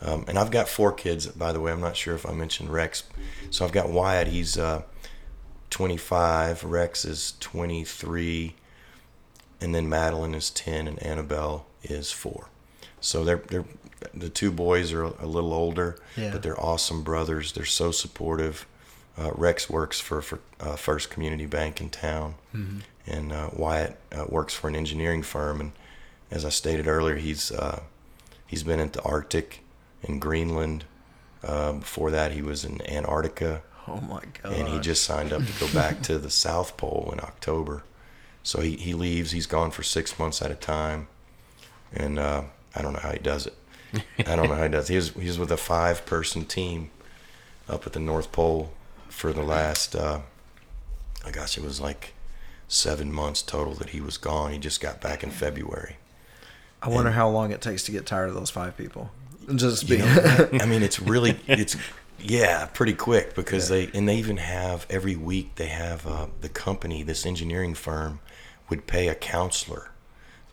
[0.00, 1.72] Um, and I've got four kids, by the way.
[1.72, 3.02] I'm not sure if I mentioned Rex.
[3.50, 4.28] So I've got Wyatt.
[4.28, 4.82] He's uh,
[5.70, 6.64] 25.
[6.64, 8.54] Rex is 23,
[9.60, 12.48] and then Madeline is 10, and Annabelle is four.
[13.00, 13.64] So they're they're
[14.14, 16.30] the two boys are a little older, Yeah.
[16.30, 17.52] but they're awesome brothers.
[17.52, 18.66] They're so supportive.
[19.18, 22.34] Uh, Rex works for, for uh, First Community Bank in town,
[23.06, 25.60] and uh, Wyatt uh, works for an engineering firm.
[25.60, 25.72] And
[26.30, 27.80] as I stated earlier, he's uh,
[28.46, 29.60] he's been at the Arctic
[30.02, 30.84] in Greenland.
[31.42, 35.44] Uh, before that, he was in Antarctica, oh my god and he just signed up
[35.44, 37.84] to go back to the South Pole in October.
[38.42, 39.32] So he, he leaves.
[39.32, 41.08] He's gone for six months at a time,
[41.92, 42.42] and uh,
[42.76, 43.54] I don't know how he does it.
[44.18, 44.86] I don't know how he does.
[44.86, 46.90] He was he was with a five person team
[47.68, 48.72] up at the North Pole
[49.08, 49.96] for the last.
[49.96, 50.20] Uh,
[51.24, 52.14] I gosh, it was like
[52.68, 54.52] seven months total that he was gone.
[54.52, 55.96] He just got back in February.
[56.80, 59.10] I wonder and- how long it takes to get tired of those five people
[59.54, 61.76] just You know, I mean, it's really it's
[62.18, 66.48] yeah, pretty quick because they and they even have every week they have uh, the
[66.48, 68.20] company, this engineering firm,
[68.68, 69.90] would pay a counselor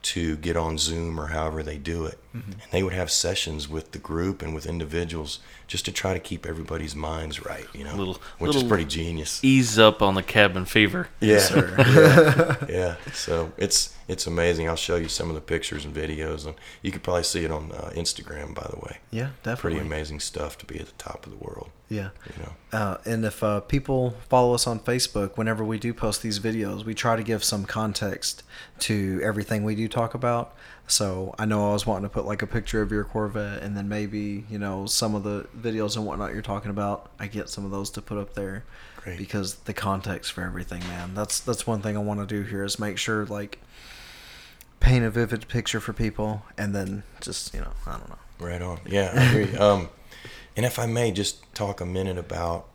[0.03, 2.51] to get on Zoom or however they do it, Mm-hmm.
[2.53, 6.19] and they would have sessions with the group and with individuals just to try to
[6.19, 9.39] keep everybody's minds right, you know, Little- which is pretty genius.
[9.43, 11.09] Ease up on the cabin fever.
[11.21, 11.75] Yeah, sir.
[12.69, 12.95] yeah, yeah.
[13.13, 14.67] So it's it's amazing.
[14.67, 17.51] I'll show you some of the pictures and videos, and you could probably see it
[17.51, 18.97] on uh, Instagram, by the way.
[19.11, 21.69] yeah definitely Pretty amazing stuff to be at the top of the world.
[21.89, 22.53] yeah You know.
[22.77, 26.83] Uh, and if uh, people follow us on Facebook, whenever we do post these videos,
[26.85, 28.43] we try to give some context
[28.79, 30.55] to everything we do talk about.
[30.85, 33.75] So I know I was wanting to put like a picture of your Corvette, and
[33.77, 37.09] then maybe you know some of the videos and whatnot you're talking about.
[37.19, 38.65] I get some of those to put up there
[38.97, 39.17] Great.
[39.17, 41.13] because the context for everything, man.
[41.15, 43.59] That's that's one thing I want to do here is make sure like
[44.83, 48.19] paint a vivid picture for people, and then just you know I don't know.
[48.39, 48.79] Right on.
[48.85, 49.57] Yeah, I agree.
[49.67, 49.89] um,
[50.55, 52.67] and if I may, just talk a minute about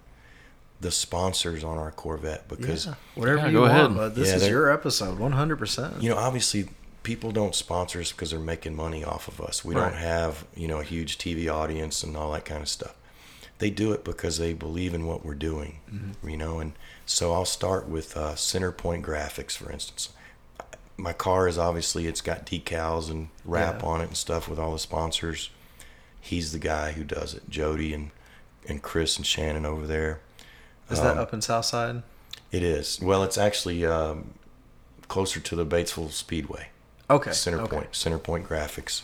[0.80, 3.94] the sponsors on our Corvette because Yeah, whatever Yeah, you go want, ahead.
[3.96, 4.14] bud.
[4.14, 6.02] This Yeah, is your episode, one hundred percent.
[6.02, 6.68] you know obviously
[7.04, 9.64] people don't sponsor us because they're making money off of us.
[9.64, 9.82] We Right.
[9.90, 12.94] don't have you know a huge TV audience and all that kind of stuff.
[13.58, 16.28] They do it because they believe in what we're doing, Mm-hmm.
[16.28, 16.60] you know.
[16.60, 16.72] And
[17.06, 20.10] so I'll start with uh, Centerpoint Graphics, for instance.
[21.00, 23.88] My car is obviously it's got decals and wrap Yeah.
[23.88, 25.48] on it and stuff with all the sponsors.
[26.20, 27.48] He's the guy who does it.
[27.48, 28.10] Jody and
[28.68, 30.20] and Chris and Shannon over there.
[30.90, 32.02] Is that Um, up in Southside?
[32.52, 32.98] It is.
[33.00, 34.32] Well, it's actually um,
[35.06, 36.68] closer to the Batesville Speedway.
[37.08, 37.32] Okay.
[37.32, 37.76] Center okay.
[37.76, 39.02] Point, Center Point Graphics,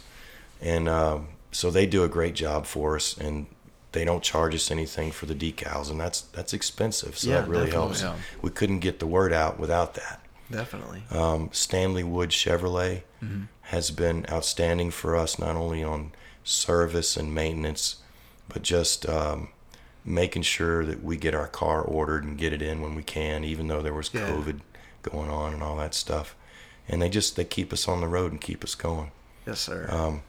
[0.61, 3.46] and um, so they do a great job for us, and
[3.92, 7.16] they don't charge us anything for the decals, and that's that's expensive.
[7.16, 8.02] So Yeah, that really helps.
[8.02, 8.16] yeah.
[8.42, 10.20] We couldn't get the word out without that.
[10.50, 11.02] Definitely.
[11.11, 13.44] Um, Stanley Wood Chevrolet Mm-hmm.
[13.62, 16.12] has been outstanding for us, not only on
[16.44, 17.96] service and maintenance,
[18.48, 19.48] but just um,
[20.04, 23.42] making sure that we get our car ordered and get it in when we can,
[23.44, 24.28] even though there was Yeah.
[24.28, 24.61] COVID
[25.02, 26.37] going on and all that stuff.
[26.87, 29.11] And they just they keep us on the road and keep us going.
[29.46, 29.87] Yes, sir.
[29.90, 30.22] Um,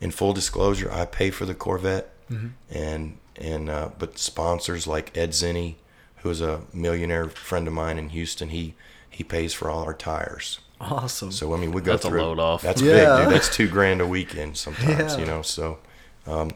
[0.00, 2.48] in full disclosure, I pay for the Corvette, Mm-hmm.
[2.70, 5.74] and and uh, but sponsors like Ed Zinni,
[6.22, 8.74] who is a millionaire friend of mine in Houston, he
[9.14, 10.60] he pays for all our tires.
[10.80, 11.30] awesome.
[11.32, 12.62] So I mean, we go That's a load off.
[12.62, 13.16] That's Yeah.
[13.16, 13.34] big, dude.
[13.34, 15.14] That's two grand a weekend sometimes.
[15.14, 15.18] Yeah.
[15.20, 15.42] You know.
[15.42, 15.78] So,
[16.26, 16.50] um,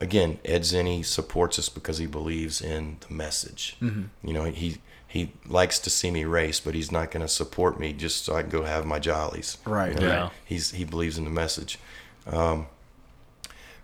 [0.00, 3.76] again, Ed Zinni supports us because he believes in the message.
[3.82, 4.26] Mm-hmm.
[4.26, 7.80] You know, he he likes to see me race, but he's not going to support
[7.80, 9.58] me just so I can go have my jollies.
[9.66, 10.30] Right, You know, right.
[10.44, 11.78] He's he believes in the message.
[12.26, 12.66] Um,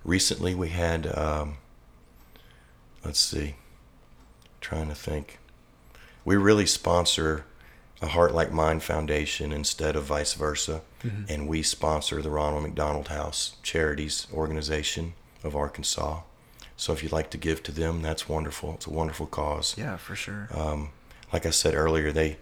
[0.04, 1.06] recently, we had.
[1.18, 1.56] Um,
[3.04, 3.56] let's see.
[4.60, 5.38] Trying to think.
[6.24, 7.44] We really sponsor
[8.06, 10.82] a Heart Like Mine Foundation instead of vice versa.
[11.28, 15.14] And we sponsor the Ronald McDonald House Charities Organization
[15.44, 16.22] of Arkansas.
[16.76, 18.74] So if you'd like to give to them, that's wonderful.
[18.74, 19.76] It's a wonderful cause.
[19.78, 20.48] yeah, for sure.
[20.52, 20.90] Um,
[21.32, 22.38] like I said earlier, they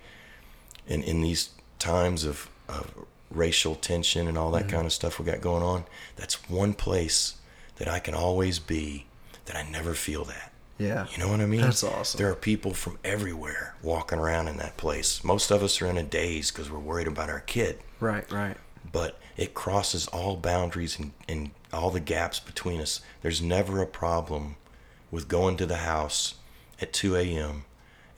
[0.86, 2.90] in in these times of, of
[3.30, 5.84] racial tension and all that kind of stuff we got going on,
[6.16, 7.36] that's one place
[7.76, 9.04] that I can always be
[9.44, 10.52] that I never feel that.
[10.78, 11.06] Yeah.
[11.12, 11.60] You know what I mean?
[11.60, 12.18] That's awesome.
[12.18, 15.22] There are people from everywhere walking around in that place.
[15.22, 18.56] Most of us are in a daze because we're worried about our kid, Right, right.
[18.90, 23.00] but it crosses all boundaries and, and all the gaps between us.
[23.22, 24.56] There's never a problem
[25.10, 26.34] with going to the house
[26.80, 27.64] at 2 a.m.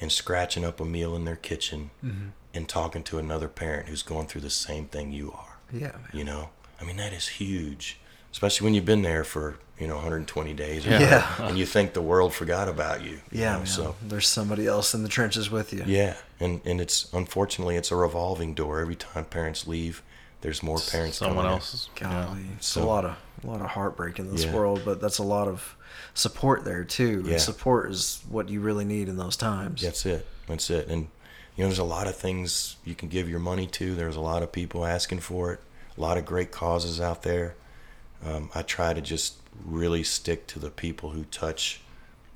[0.01, 2.29] and scratching up a meal in their kitchen Mm-hmm.
[2.55, 5.59] and talking to another parent who's going through the same thing you are.
[5.71, 6.09] Yeah, man.
[6.14, 7.99] You know, I mean that is huge,
[8.37, 10.99] especially when you've been there for you know 120 days, or Yeah.
[10.99, 11.49] more, Yeah.
[11.49, 13.20] and you think the world forgot about you.
[13.31, 13.64] you Yeah, know.
[13.64, 15.85] So There's somebody else in the trenches with you.
[15.87, 18.81] yeah, and and it's unfortunately it's a revolving door.
[18.81, 20.03] Every time parents leave,
[20.42, 21.16] there's more parents.
[21.18, 21.53] Someone coming in.
[21.55, 21.88] else.
[21.99, 24.53] Golly, it's So- a lot of a lot of heartbreak in this Yeah.
[24.55, 25.75] world, but that's a lot of
[26.14, 27.20] support there too.
[27.25, 27.38] And Yeah.
[27.38, 29.81] support is what you really need in those times.
[29.83, 30.27] That's it.
[30.46, 30.88] That's it.
[30.88, 31.09] And
[31.55, 33.94] you know, there's a lot of things you can give your money to.
[33.94, 35.61] There's a lot of people asking for it.
[35.96, 37.55] A lot of great causes out there.
[38.27, 41.81] Um, I try to just really stick to the people who touch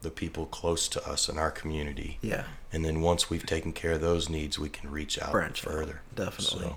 [0.03, 2.19] the people close to us in our community.
[2.23, 5.67] Yeah, And then once we've taken care of those needs, we can reach out Branch
[5.67, 6.01] out, further.
[6.15, 6.61] definitely.
[6.69, 6.77] So,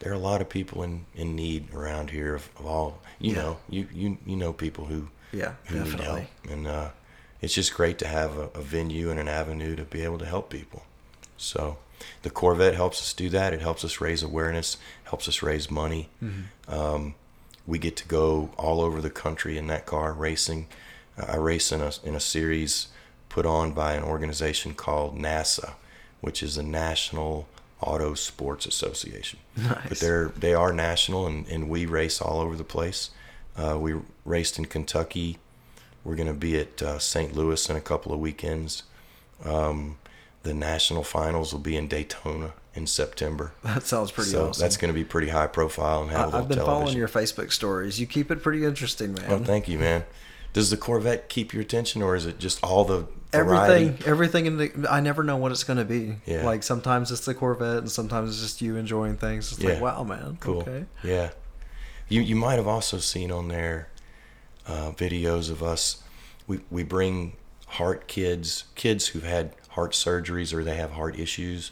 [0.00, 3.32] there are a lot of people in, in need around here of, of all you
[3.34, 3.42] Yeah.
[3.42, 6.90] know you, you you know people who yeah, who need help and uh,
[7.40, 10.26] it's just great to have a, a venue and an avenue to be able to
[10.26, 10.82] help people.
[11.36, 11.78] So
[12.22, 13.52] the Corvette helps us do that.
[13.54, 16.08] It helps us raise awareness, helps us raise money.
[16.22, 16.72] Mm-hmm.
[16.74, 17.14] Um,
[17.66, 20.66] we get to go all over the country in that car racing.
[21.18, 22.88] Uh, I race in a in a series
[23.28, 25.74] put on by an organization called NASA,
[26.20, 27.48] which is the National
[27.80, 29.38] Auto Sports Association.
[29.56, 29.88] Nice.
[29.88, 33.10] But they're they are national, and, and we race all over the place.
[33.56, 35.38] Uh, we raced in Kentucky.
[36.02, 37.34] We're going to be at uh, St.
[37.34, 38.82] Louis in a couple of weekends.
[39.44, 39.96] Um,
[40.44, 43.52] the national finals will be in Daytona in September.
[43.64, 44.62] That sounds pretty so awesome.
[44.62, 46.80] that's going to be pretty high profile and have a I, little I've been television.
[46.80, 47.98] following your Facebook stories.
[47.98, 49.24] You keep it pretty interesting, man.
[49.28, 50.04] Oh, thank you, man.
[50.52, 53.86] Does the Corvette keep your attention, or is it just all the variety?
[53.86, 54.86] everything, everything in the.
[54.88, 56.16] I never know what it's going to be.
[56.26, 56.44] Yeah.
[56.44, 59.50] Like sometimes it's the Corvette, and sometimes it's just you enjoying things.
[59.50, 60.36] It's like, wow, man.
[60.38, 60.60] Cool.
[60.60, 60.84] Okay.
[61.02, 61.30] Yeah.
[62.08, 63.88] You you might have also seen on there
[64.68, 66.02] uh, videos of us.
[66.46, 67.32] We we bring
[67.66, 71.70] heart kids, kids who've had heart surgeries or they have heart issues,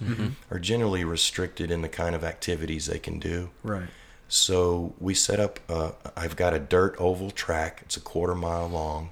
[0.51, 3.51] are generally restricted in the kind of activities they can do.
[3.63, 3.89] Right.
[4.29, 5.61] So we set up.
[5.69, 7.81] Uh, I've got a dirt oval track.
[7.85, 9.11] It's a quarter mile long,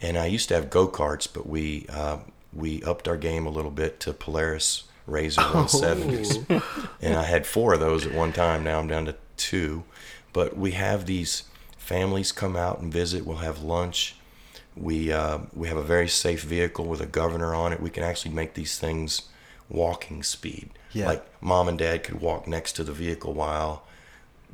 [0.00, 2.18] and I used to have go karts, but we uh,
[2.52, 7.72] we upped our game a little bit to Polaris RZR 170s, and I had four
[7.72, 8.62] of those at one time.
[8.62, 9.84] Now I'm down to two,
[10.32, 11.44] but we have these
[11.78, 13.24] families come out and visit.
[13.24, 14.15] We'll have lunch.
[14.76, 17.80] We uh, we have a very safe vehicle with a governor on it.
[17.80, 19.22] We can actually make these things
[19.68, 20.70] walking speed.
[20.92, 21.06] Yeah.
[21.06, 23.84] Like mom and dad could walk next to the vehicle while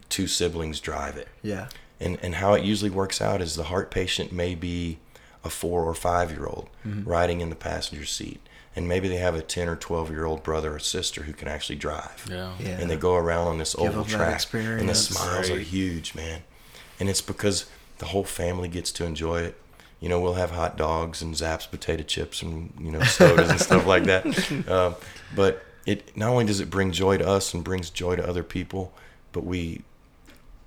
[0.09, 1.29] two siblings drive it.
[1.43, 1.69] Yeah.
[2.01, 4.99] And and how it usually works out is the heart patient may be
[5.45, 7.09] a four or five year old Mm-hmm.
[7.09, 8.41] riding in the passenger seat.
[8.75, 11.47] And maybe they have a ten or twelve year old brother or sister who can
[11.49, 12.27] actually drive.
[12.31, 12.53] Yeah.
[12.61, 12.79] Yeah.
[12.81, 14.55] And they go around on this Give oval them that track.
[14.55, 14.99] And the experience.
[15.09, 16.43] smiles are huge, man.
[16.99, 17.67] And it's because
[17.99, 19.59] the whole family gets to enjoy it.
[20.03, 23.61] You know, we'll have hot dogs and Zapp's potato chips and you know sodas and
[23.61, 24.25] stuff like that.
[24.69, 24.97] Um,
[25.35, 28.43] but it not only does it bring joy to us and brings joy to other
[28.43, 28.93] people,
[29.33, 29.83] but we,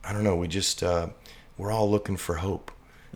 [0.04, 1.10] I don't know, we just uh,
[1.58, 2.72] we're all looking for hope.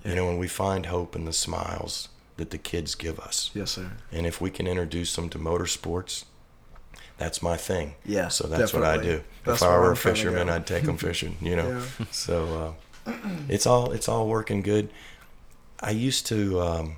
[0.05, 3.49] You know, and we find hope in the smiles that the kids give us.
[3.53, 3.91] Yes, sir.
[4.13, 6.23] And if we can introduce them to motorsports,
[7.17, 7.95] that's my thing.
[8.05, 9.23] Yeah, So that's what I do.
[9.43, 10.49] That's if I were a fisherman.
[10.49, 11.37] I'd take them fishing.
[11.41, 11.69] You know.
[11.99, 12.05] Yeah.
[12.11, 12.75] So
[13.07, 13.13] uh,
[13.49, 14.89] it's all it's all working good.
[15.81, 16.95] I used to um,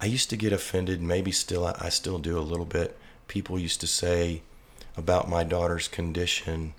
[0.00, 1.00] I used to get offended.
[1.00, 2.98] Maybe still I, I still do a little bit.
[3.28, 4.42] People used to say
[4.96, 6.74] about my daughter's condition,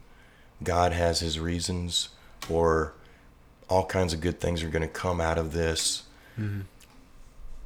[0.61, 2.09] God has His reasons,
[2.49, 2.93] or
[3.69, 6.03] all kinds of good things are going to come out of this.
[6.39, 6.61] Mm-hmm.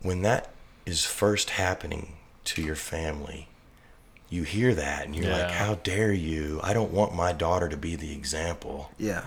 [0.02, 0.52] When that
[0.86, 2.14] is first happening
[2.46, 3.50] to your family,
[4.30, 6.60] you hear that and you're like, "How dare you?
[6.64, 9.26] I don't want my daughter to be the example." Yeah.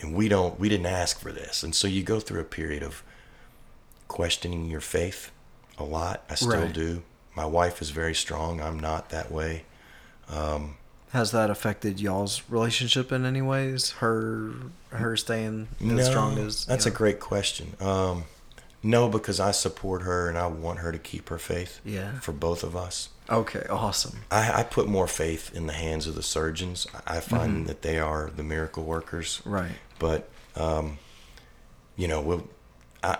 [0.00, 2.82] And we don't we didn't ask for this and so you go through a period
[2.82, 3.02] of
[4.06, 5.30] questioning your faith
[5.76, 6.72] a lot i still Right.
[6.72, 7.02] do
[7.36, 9.64] my wife is very strong i'm not that way
[11.12, 13.92] Has that affected y'all's relationship in any ways?
[13.92, 14.52] Her,
[14.90, 18.24] her staying as strong as that's you a great question um,
[18.82, 22.18] no because i support her and i want her to keep her faith Yeah.
[22.20, 23.66] for both of us Okay.
[23.68, 24.20] Awesome.
[24.30, 27.64] I, I put more faith in the hands of the surgeons i I find Mm-hmm.
[27.66, 29.72] that they are the miracle workers Right.
[29.98, 30.98] But um,
[31.96, 32.48] you know we'll
[33.02, 33.18] I,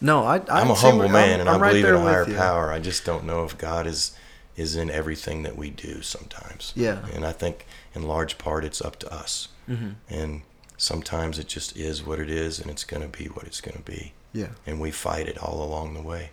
[0.00, 0.36] No, I.
[0.36, 2.70] I I'm a humble man, I'm- and I'm I right believe in a higher power.
[2.72, 4.16] I just don't know if God is
[4.56, 6.72] is in everything that we do sometimes.
[6.76, 7.04] Yeah.
[7.12, 9.48] And I think in large part it's up to us.
[9.68, 9.90] Mm-hmm.
[10.08, 10.42] And
[10.76, 13.76] sometimes it just is what it is, and it's going to be what it's going
[13.76, 14.12] to be.
[14.32, 14.48] Yeah.
[14.66, 16.30] and we fight it all along the way.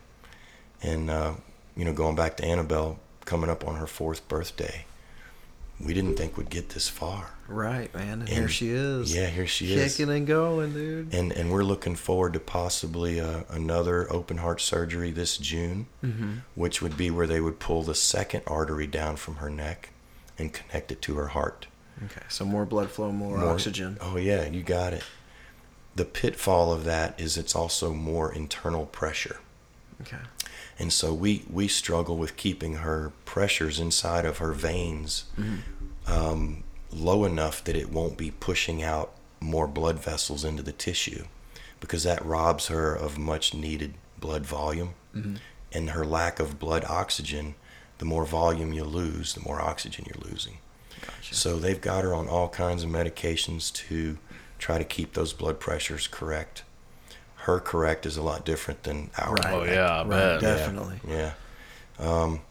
[0.84, 1.34] And uh,
[1.76, 4.86] you know, going back to Annabelle, coming up on her fourth birthday,
[5.86, 7.32] we didn't think we'd get this far.
[7.48, 8.22] Right, man.
[8.22, 9.14] And, here she is.
[9.16, 9.98] Yeah, here she is.
[9.98, 11.14] Kicking and going, dude.
[11.14, 16.32] And and we're looking forward to possibly uh, another open heart surgery this June, Mm-hmm.
[16.56, 19.90] which would be where they would pull the second artery down from her neck
[20.38, 21.68] and connect it to her heart.
[22.06, 22.24] Okay.
[22.30, 23.98] So more blood flow, more, More- oxygen.
[24.02, 25.04] Oh yeah, you got it.
[25.96, 29.40] The pitfall of that is it's also more internal pressure.
[30.02, 30.18] Okay.
[30.80, 35.26] And so we, we struggle with keeping her pressures inside of her veins
[36.08, 41.26] um, low enough that it won't be pushing out more blood vessels into the tissue
[41.80, 44.94] because that robs her of much needed blood volume.
[45.74, 47.56] And her lack of blood oxygen,
[47.98, 50.58] the more volume you lose, the more oxygen you're losing.
[51.02, 51.34] Gotcha.
[51.36, 54.18] So they've got her on all kinds of medications to
[54.60, 56.64] try to keep those blood pressures correct.
[57.36, 59.54] Her correct is a lot different than our Right.
[59.54, 60.42] Oh yeah, Right, bet.
[60.42, 61.00] def- Definitely.
[61.08, 61.34] Yeah.
[62.00, 62.42] Um,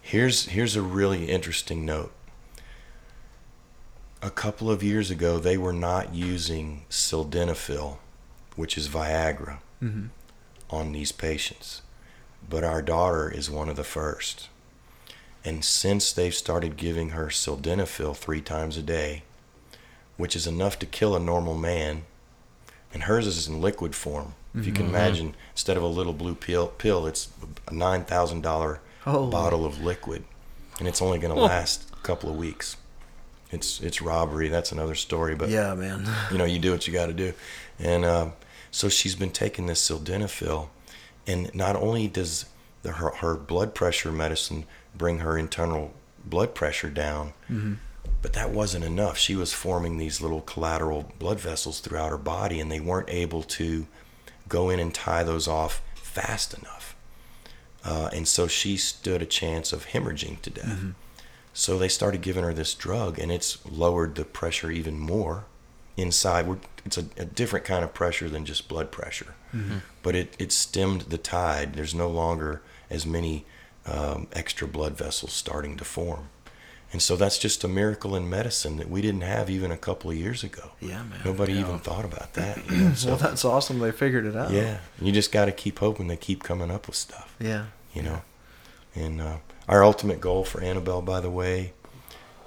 [0.00, 2.12] here's here's a really interesting note.
[4.22, 7.98] A couple of years ago, they were not using sildenafil,
[8.56, 10.06] which is Viagra, Mm-hmm.
[10.70, 11.82] on these patients,
[12.48, 14.48] but our daughter is one of the first.
[15.44, 19.24] And since they've started giving her sildenafil three times a day,
[20.16, 22.04] which is enough to kill a normal man,
[22.94, 24.34] and hers is in liquid form.
[24.54, 27.28] If you can imagine, instead of a little blue pill, pill it's
[27.66, 30.22] a nine thousand dollar bottle of liquid,
[30.78, 32.76] and it's only going to last a couple of weeks.
[33.52, 34.48] It's it's robbery.
[34.48, 35.34] That's another story.
[35.34, 36.08] But Yeah, man.
[36.32, 37.34] you know, you do what you got to do.
[37.78, 38.30] And uh,
[38.70, 40.68] so she's been taking this sildenafil,
[41.26, 42.46] and not only does
[42.82, 44.64] the, her her blood pressure medicine
[44.96, 45.92] bring her internal
[46.24, 47.32] blood pressure down,
[48.22, 49.18] but that wasn't enough.
[49.18, 53.42] She was forming these little collateral blood vessels throughout her body, and they weren't able
[53.44, 53.86] to
[54.48, 56.94] go in and tie those off fast enough.
[57.84, 60.94] Uh, and so she stood a chance of hemorrhaging to death.
[61.54, 65.44] So they started giving her this drug, and it's lowered the pressure even more
[65.96, 66.46] inside.
[66.86, 69.34] It's a, a different kind of pressure than just blood pressure,
[70.02, 71.74] but it, it stemmed the tide.
[71.74, 73.44] There's no longer as many
[73.86, 76.28] um, extra blood vessels starting to form.
[76.92, 80.10] And so that's just a miracle in medicine that we didn't have even a couple
[80.10, 80.72] of years ago.
[80.80, 81.20] Yeah, man.
[81.24, 81.60] Nobody Yeah.
[81.60, 82.58] even thought about that.
[82.70, 82.94] You know?
[82.94, 83.78] So, well, that's awesome.
[83.78, 84.50] They figured it out.
[84.50, 87.66] yeah, you just got to keep hoping they keep coming up with stuff Yeah.
[87.94, 88.22] you know.
[88.94, 89.36] And uh,
[89.68, 91.72] our ultimate goal for Annabelle, by the way,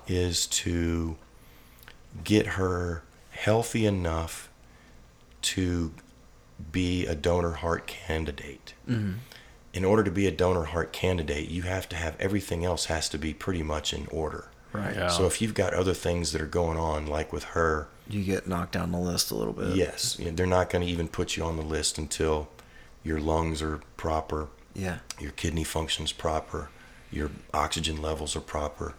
[0.07, 1.15] is to
[2.23, 4.49] get her healthy enough
[5.41, 5.91] to
[6.71, 8.73] be a donor heart candidate.
[8.89, 9.13] Mm-hmm.
[9.73, 13.09] In order to be a donor heart candidate, you have to have everything else has
[13.09, 14.49] to be pretty much in order.
[14.71, 14.95] Right.
[14.95, 15.07] Yeah.
[15.09, 18.47] So if you've got other things that are going on, like with her, You get
[18.47, 19.75] knocked down the list a little bit.
[19.75, 22.47] yes, they're not going to even put you on the list until
[23.03, 24.99] your lungs are proper, Yeah.
[25.19, 26.69] your kidney functions proper,
[27.15, 28.95] your oxygen levels are proper.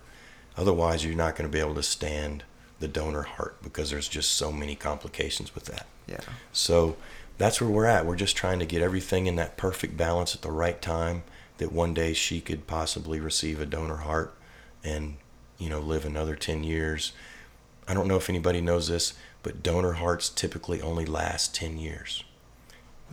[0.56, 2.44] Otherwise, you're not going to be able to stand
[2.80, 5.86] the donor heart because there's just so many complications with that.
[6.06, 6.20] Yeah.
[6.52, 6.96] So
[7.38, 8.06] that's where we're at.
[8.06, 11.22] We're just trying to get everything in that perfect balance at the right time
[11.58, 14.34] that one day she could possibly receive a donor heart
[14.84, 15.16] and,
[15.58, 17.12] you know, live another 10 years.
[17.88, 22.24] I don't know if anybody knows this, but donor hearts typically only last 10 years.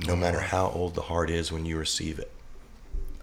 [0.06, 2.32] No matter how old the heart is when you receive it.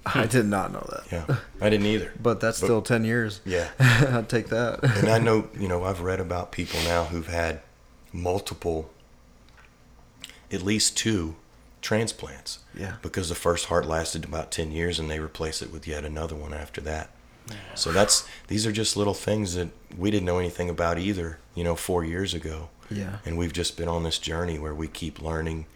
[0.15, 1.05] I did not know that.
[1.13, 2.13] Yeah, I didn't either.
[2.23, 3.41] But that's But- still 10 years.
[3.45, 4.83] Yeah, I'd take that.
[4.83, 7.61] and I know you know I've read about people now who've had
[8.13, 8.91] multiple,
[10.53, 11.37] at least two,
[11.83, 12.97] transplants yeah.
[13.03, 16.35] because the first heart lasted about ten years and they replace it with yet another
[16.35, 17.11] one after that.
[17.75, 21.39] So that's these are just little things that we didn't know anything about either.
[21.57, 23.19] You know, four years ago, Yeah.
[23.27, 25.67] and we've just been on this journey where we keep learning,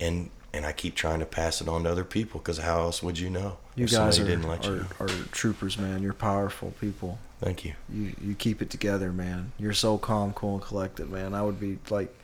[0.00, 3.02] and and I keep trying to pass it on to other people because how else
[3.02, 4.86] would you know You if guys are, didn't let you are, know?
[5.00, 6.02] are troopers, man.
[6.02, 7.18] You're powerful people.
[7.40, 7.74] Thank you.
[7.92, 9.52] You you keep it together, man.
[9.58, 11.34] You're so calm, cool, and collected, man.
[11.34, 12.16] I would be like,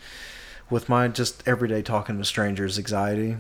[0.71, 3.37] with my just everyday talking to strangers anxiety,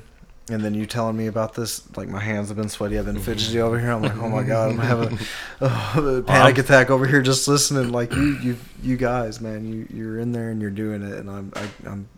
[0.50, 3.18] and then you telling me about this, like my hands have been sweaty, I've been
[3.18, 3.90] fidgety over here.
[3.90, 5.18] I'm like, oh my god, I'm having
[5.60, 5.64] a,
[6.18, 7.90] a panic attack over here just listening.
[7.90, 11.28] Like you, you, you guys, man, you you're in there and you're doing it, and
[11.30, 12.08] I'm I, I'm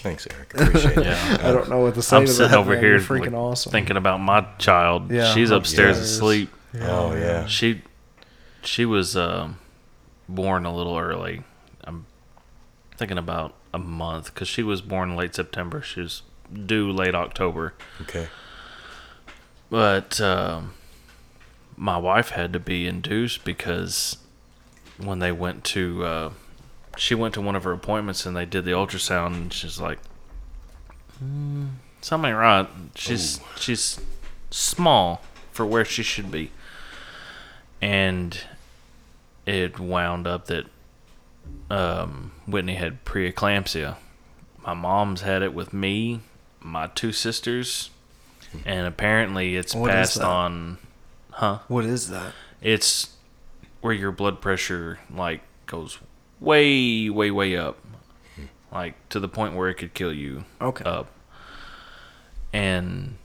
[0.00, 0.52] Thanks, Eric.
[0.58, 1.04] I appreciate it.
[1.06, 1.36] Yeah.
[1.42, 2.58] I don't know what to say I'm to sitting that.
[2.58, 2.80] over man.
[2.82, 3.72] here You're freaking like, awesome.
[3.72, 5.10] thinking about my child.
[5.10, 6.12] Yeah, She's upstairs serious.
[6.12, 6.50] asleep.
[6.80, 7.46] Oh, yeah.
[7.46, 7.82] She
[8.62, 9.58] she was um,
[10.28, 11.42] born a little early.
[11.84, 12.06] I'm
[12.96, 15.80] thinking about a month because she was born late September.
[15.82, 16.22] She was
[16.66, 17.74] due late October.
[18.02, 18.28] Okay.
[19.70, 20.72] But um,
[21.76, 24.18] my wife had to be induced because
[24.98, 26.30] when they went to, uh,
[26.98, 29.98] she went to one of her appointments and they did the ultrasound and she's like,
[31.18, 31.66] "Hmm,
[32.00, 32.68] Something right.
[32.94, 34.00] She's she's
[34.50, 35.22] small
[35.52, 36.50] for where she should be.
[37.80, 38.38] And
[39.46, 40.66] it wound up that
[41.70, 43.96] um, Whitney had preeclampsia.
[44.64, 46.20] My mom's had it with me,
[46.60, 47.90] my two sisters,
[48.64, 50.78] and apparently it's What passed on.
[51.30, 51.60] Huh?
[51.68, 52.32] What is that?
[52.60, 53.14] It's
[53.80, 55.98] where your blood pressure like goes
[56.40, 57.78] way, way, way up,
[58.72, 60.84] like to the point where it could kill you Okay.
[60.84, 61.08] up.
[62.52, 63.16] And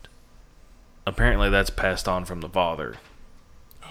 [1.05, 2.95] apparently that's passed on from the father.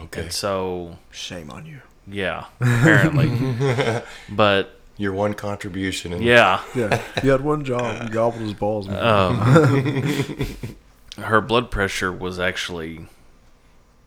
[0.02, 0.22] Okay.
[0.22, 1.80] And so, Shame on you.
[2.06, 4.02] yeah, apparently.
[4.28, 6.12] but Your one contribution.
[6.12, 8.02] And yeah, Yeah, you had one job.
[8.02, 8.88] You gobbled his balls.
[8.88, 8.98] Man.
[9.02, 10.56] um,
[11.22, 13.06] her blood pressure was actually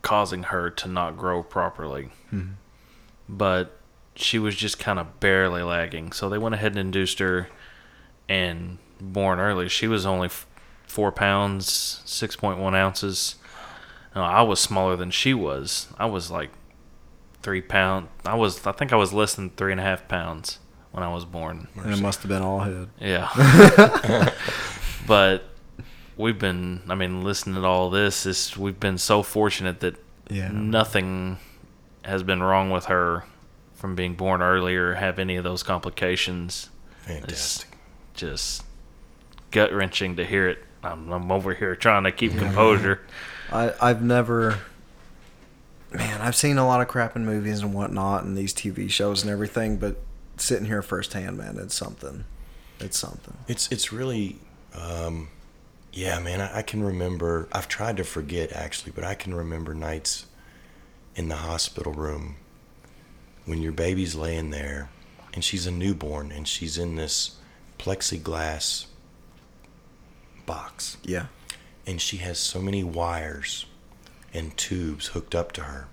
[0.02, 2.10] causing her to not grow properly.
[3.28, 3.76] But
[4.16, 6.12] she was just kind of barely lagging.
[6.12, 7.48] So they went ahead and induced her
[8.28, 9.68] and born early.
[9.68, 10.46] She was only f-
[10.86, 13.36] four pounds, 6.1 ounces.
[14.14, 15.88] No, I was smaller than she was.
[15.98, 16.50] I was like
[17.42, 18.08] three pound.
[18.24, 20.58] I was, I think I was less than three and a half pounds
[20.92, 21.68] when I was born.
[21.76, 22.88] and it must have been all head.
[22.98, 23.28] Yeah.
[25.06, 25.44] but
[26.16, 29.96] we've been, I mean, listening to all this, is we've been so fortunate that
[30.30, 30.50] Yeah.
[30.50, 31.36] nothing
[32.02, 33.24] has been wrong with her
[33.76, 36.70] from being born early or have any of those complications.
[37.06, 37.68] It's Fantastic.
[38.14, 38.64] just
[39.50, 40.64] gut wrenching to hear it.
[40.82, 43.00] I'm, I'm over here trying to keep composure.
[43.52, 44.58] I I've never.
[45.92, 49.22] Man, I've seen a lot of crap in movies and whatnot, and these TV shows
[49.22, 49.76] and everything.
[49.76, 49.96] But
[50.36, 52.24] sitting here firsthand, man, it's something.
[52.80, 53.36] It's something.
[53.46, 54.36] It's it's really,
[54.74, 55.28] um,
[55.92, 56.40] yeah, man.
[56.40, 57.48] I, I can remember.
[57.52, 60.26] I've tried to forget actually, but I can remember nights
[61.14, 62.36] in the hospital room
[63.46, 64.90] when your baby's laying there,
[65.32, 67.36] and she's a newborn, and she's in this
[67.78, 68.86] plexiglass
[70.44, 71.26] box, Yeah.
[71.86, 73.66] and she has so many wires
[74.34, 75.88] and tubes hooked up to her,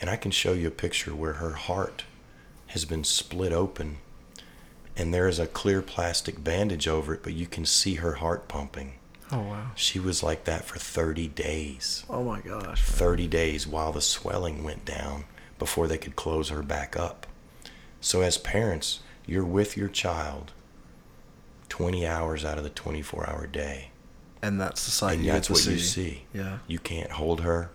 [0.00, 2.04] and I can show you a picture where her heart
[2.68, 3.98] has been split open
[4.96, 8.46] and there is a clear plastic bandage over it, but you can see her heart
[8.46, 8.94] pumping.
[9.30, 9.70] Oh wow.
[9.74, 12.04] She was like that for 30 days.
[12.10, 12.82] Oh my gosh.
[12.82, 15.24] 30 days while the swelling went down
[15.62, 17.24] before they could close her back up.
[18.00, 20.50] So, as parents, you're with your child
[21.68, 23.90] 20 hours out of the 24 hour day.
[24.42, 26.02] And that's the sight And you that's get to what you see.
[26.10, 26.22] see.
[26.34, 26.58] Yeah.
[26.66, 27.70] You can't hold her.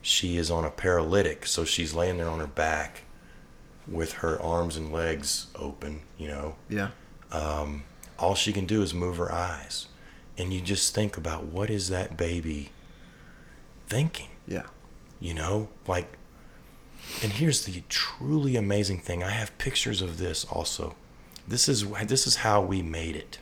[0.00, 3.02] She is on a paralytic, so she's laying there on her back
[3.86, 6.54] with her arms and legs open, you know.
[6.70, 6.88] Yeah.
[7.30, 7.84] um,
[8.18, 9.86] all she can do is move her eyes.
[10.38, 12.70] And you just think about what is that baby
[13.86, 14.62] thinking, Yeah.
[15.20, 15.68] you know?
[15.86, 16.10] Like,
[17.22, 19.22] and here's the truly amazing thing.
[19.22, 20.94] I have pictures of this also.
[21.46, 23.38] This is this is how we made it.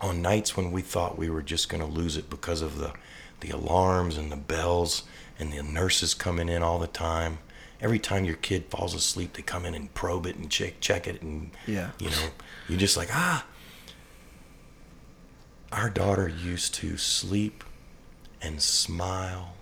[0.00, 2.92] On nights when we thought we were just going to lose it because of the
[3.40, 5.02] the alarms and the bells
[5.38, 7.38] and the nurses coming in all the time.
[7.80, 11.06] Every time your kid falls asleep, they come in and probe it and check check
[11.06, 11.90] it and Yeah.
[11.98, 12.28] you know,
[12.68, 13.44] you're just like, ah.
[15.70, 17.64] Our daughter used to sleep
[18.40, 19.54] and smile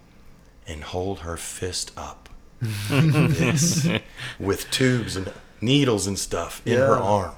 [0.67, 2.20] and hold her fist up.
[2.91, 3.89] this,
[4.39, 7.35] with tubes and needles and stuff in her arm.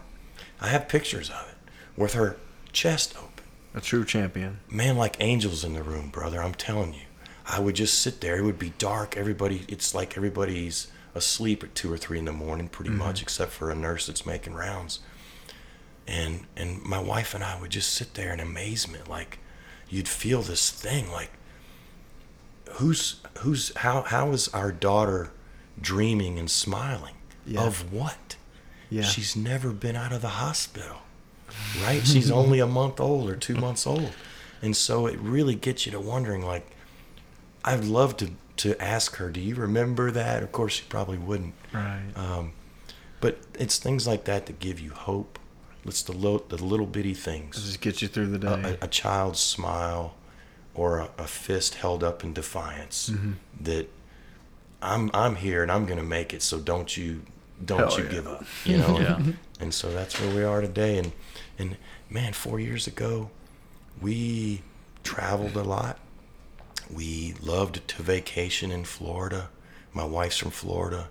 [0.61, 1.71] I have pictures of it
[2.01, 2.37] with her
[2.73, 3.29] chest open.
[3.75, 4.61] A true champion.
[4.69, 6.43] Man, like angels in the room, brother.
[6.43, 7.01] I'm telling you.
[7.47, 8.37] I would just sit there.
[8.37, 9.17] It would be dark.
[9.17, 13.01] Everybody, it's like everybody's asleep at two or three in the morning, pretty mm-hmm.
[13.01, 15.01] much, except for a nurse that's making rounds.
[16.07, 19.39] And and my wife and I would just sit there in amazement, like
[19.89, 21.31] you'd feel this thing, like
[22.75, 25.31] who's who's how how is our daughter
[25.81, 27.15] dreaming and smiling
[27.47, 27.63] Yeah.
[27.65, 28.37] of what?
[28.91, 29.03] Yeah.
[29.03, 30.99] She's never been out of the hospital,
[31.83, 32.07] right?
[32.07, 34.13] She's only a month old or two months old.
[34.61, 36.71] And so it really gets you to wondering, like,
[37.65, 40.43] I'd love to, to ask her, do you remember that?
[40.43, 41.55] Of course, she probably wouldn't.
[41.73, 42.03] Right.
[42.15, 42.53] Um,
[43.21, 45.39] but it's things like that that give you hope.
[45.85, 47.57] It's the, lo- the little bitty things.
[47.65, 48.79] Just get you through the A, day.
[48.81, 50.15] a, a child's smile
[50.75, 53.33] or a, a fist held up in defiance Mm-hmm.
[53.61, 53.89] that
[54.81, 56.43] I'm I'm here and I'm gonna make it.
[56.43, 57.23] So don't you
[57.65, 58.11] don't Hell you yeah.
[58.11, 58.45] give up.
[58.65, 58.99] You know.
[59.01, 59.23] Yeah.
[59.61, 60.99] And so that's where we are today.
[60.99, 61.13] And
[61.59, 61.77] and
[62.11, 63.31] man, four years ago,
[64.01, 64.63] we
[65.05, 65.99] traveled a lot.
[66.91, 69.51] We loved to vacation in Florida.
[69.93, 71.09] My wife's from Florida.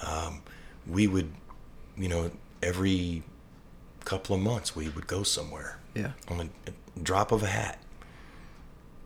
[0.00, 0.42] Um,
[0.86, 1.30] we would,
[1.96, 2.30] you know,
[2.62, 3.22] every
[4.04, 6.12] couple of months we would go somewhere yeah.
[6.28, 7.78] on a, a drop of a hat.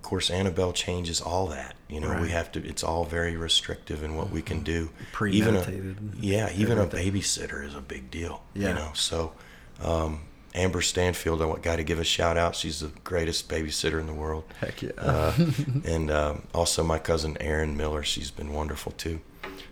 [0.02, 1.76] Of course, Annabelle changes all that.
[1.88, 2.66] You know, we have to.
[2.66, 4.90] It's all very restrictive in what we can do.
[5.26, 5.96] Even a, Premeditated.
[6.18, 8.42] yeah, even a babysitter is a big deal.
[8.52, 8.68] Yeah.
[8.70, 9.32] You know, so
[9.80, 10.22] um,
[10.56, 12.56] Amber Stanfield, I want got to give a shout out.
[12.56, 14.42] She's the greatest babysitter in the world.
[14.60, 14.90] Heck yeah.
[14.98, 15.32] Uh,
[15.84, 19.20] and um, also my cousin Erin Miller, she's been wonderful too.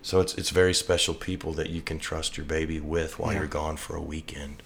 [0.01, 3.41] So it's it's very special people that you can trust your baby with while Yeah.
[3.41, 4.63] you're gone for a weekend,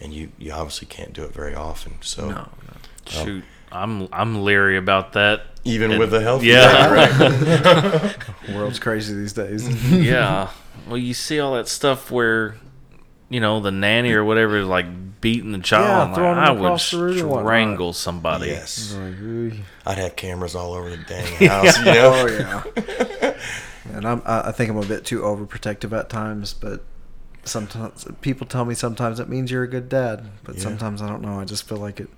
[0.00, 1.94] and you you obviously can't do it very often.
[2.02, 2.76] So no, no.
[3.24, 5.42] Shoot, I'm I'm leery about that.
[5.64, 6.88] even And- with the health, yeah.
[6.90, 8.16] right?
[8.54, 9.66] World's crazy these days.
[9.92, 10.50] yeah.
[10.86, 12.56] Well, you see all that stuff where,
[13.28, 14.86] you know, the nanny or whatever is like
[15.20, 15.84] beating the child.
[15.88, 17.44] Yeah, I'm like, throwing them I would across the room and whatnot.
[17.46, 18.46] strangle somebody.
[18.46, 19.60] yes, Like.
[19.84, 21.78] I'd have cameras all over the dang house.
[21.78, 23.34] You know, Oh yeah.
[23.92, 26.84] and I'm I I think I'm a bit too overprotective at times, but
[27.44, 30.62] sometimes people tell me sometimes it means you're a good dad, but Yeah.
[30.62, 31.38] sometimes I don't know.
[31.40, 32.08] I just feel like it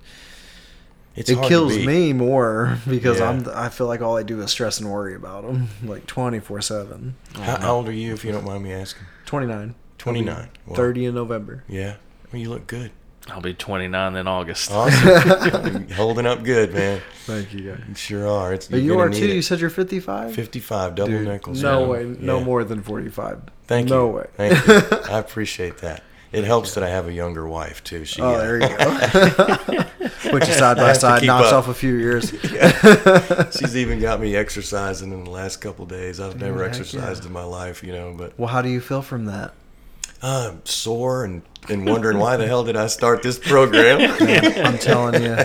[1.15, 3.29] it's it kills me more because Yeah.
[3.29, 7.13] I'm I feel like all I do is stress and worry about them like 24/7.
[7.35, 9.03] How, how old are you, if you don't mind me asking?
[9.25, 9.75] 29.
[9.97, 10.49] 29.
[10.65, 11.63] Well, 30 in November.
[11.67, 11.95] Yeah.
[12.31, 12.91] Well, you look good.
[13.27, 14.71] I'll be 29 in August.
[14.71, 15.87] Awesome.
[15.91, 17.01] Holding up good, man.
[17.25, 17.81] Thank you guys.
[17.87, 18.51] You sure are.
[18.53, 19.25] It's But you're you gonna are need too.
[19.27, 19.35] it.
[19.35, 20.33] You said you're 55.
[20.33, 21.61] 55 double Dude, nickels.
[21.61, 21.87] no yeah.
[21.87, 22.15] way.
[22.19, 22.43] No Yeah.
[22.43, 23.41] more than 45.
[23.67, 24.11] Thank no you.
[24.11, 24.25] No way.
[24.37, 24.97] Thank you.
[25.13, 26.03] I appreciate that.
[26.31, 28.05] It helps that I have a younger wife too.
[28.05, 28.21] She.
[28.21, 29.83] Oh, uh, there you go.
[30.31, 31.53] Put you side by side, knocks up.
[31.55, 32.29] off a few years.
[33.59, 36.19] She's even got me exercising in the last couple days.
[36.19, 37.27] I've never exercised yeah.
[37.27, 39.53] in my life, you know, but Well, how do you feel from that?
[40.23, 43.99] uh, I'm sore and, and wondering why the hell did I start this program?
[44.21, 45.35] I'm telling you,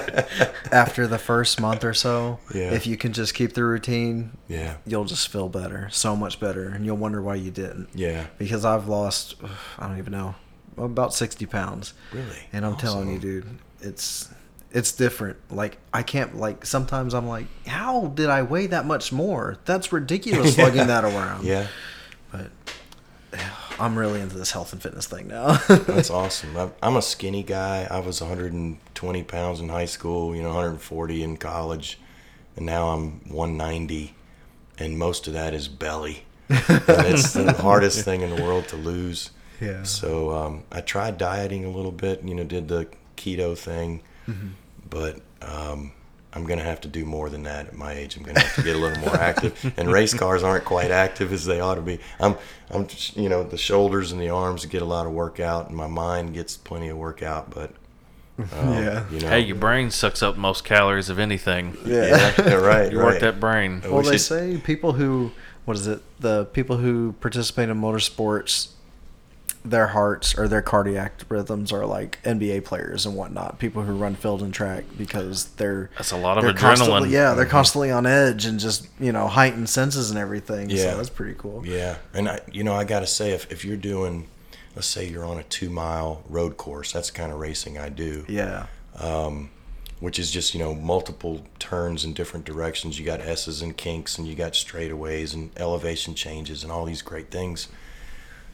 [0.71, 2.73] after the first month or so, Yeah.
[2.75, 6.69] if you can just keep the routine, yeah, you'll just feel better, so much better,
[6.69, 7.89] and you'll wonder why you didn't.
[7.95, 9.37] yeah, Because I've lost,
[9.79, 10.35] I don't even know,
[10.77, 11.95] about 60 pounds.
[12.13, 12.49] really.
[12.53, 13.47] And I'm telling you, dude,
[13.81, 14.29] it's
[14.73, 15.39] it's different.
[15.51, 19.59] Like I can't like sometimes I'm like, how did I weigh that much more?
[19.65, 21.45] That's ridiculous lugging that around.
[21.45, 21.67] Yeah,
[22.31, 22.51] But
[23.79, 25.53] I'm really into this health and fitness thing now.
[25.69, 26.57] that's awesome.
[26.57, 27.87] I'm, I'm a skinny guy.
[27.91, 31.99] I was 120 pounds in high school, you know, 140 in college,
[32.57, 34.15] and now I'm 190,
[34.79, 36.25] and most of that is belly.
[36.49, 39.31] and it's the hardest thing in the world to lose.
[39.61, 39.83] Yeah.
[39.85, 42.87] So um, I tried dieting a little bit, you know, did the
[43.17, 44.49] keto thing, Mm-hmm.
[44.91, 45.93] but um,
[46.33, 48.17] I'm gonna have to do more than that at my age.
[48.17, 51.33] I'm gonna have to get a little more active, and race cars aren't quite active
[51.33, 52.01] as they ought to be.
[52.21, 52.35] I'm,
[52.71, 55.77] I'm, just, you know, the shoulders and the arms get a lot of workout, and
[55.77, 57.71] my mind gets plenty of workout, but
[58.39, 59.05] um, Yeah.
[59.11, 61.77] you know, Hey, your brain sucks up most calories of anything.
[61.87, 63.05] yeah, yeah, right, You right.
[63.13, 63.81] work that brain.
[63.85, 65.31] Oh, well, we they should- say people who
[65.65, 66.01] what is it?
[66.21, 68.69] The people who participate in motorsports,
[69.71, 73.59] their hearts or their cardiac rhythms are like NBA players and whatnot.
[73.59, 77.11] People who run field and track because they're That's a lot of they're adrenaline.
[77.11, 80.71] yeah they're constantly on edge and just you know heightened senses and everything.
[80.71, 80.93] Yeah.
[80.93, 81.67] so that's pretty cool.
[81.67, 84.29] Yeah, and I, you know, I got to say, if if you're doing,
[84.75, 87.89] let's say you're on a two mile road course, that's the kind of racing I
[87.89, 88.25] do.
[88.29, 88.67] Yeah.
[88.99, 89.51] um,
[90.01, 92.99] which is just you know multiple turns in different directions.
[92.99, 97.03] You got S's and kinks, and you got straightaways and elevation changes, and all these
[97.03, 97.69] great things.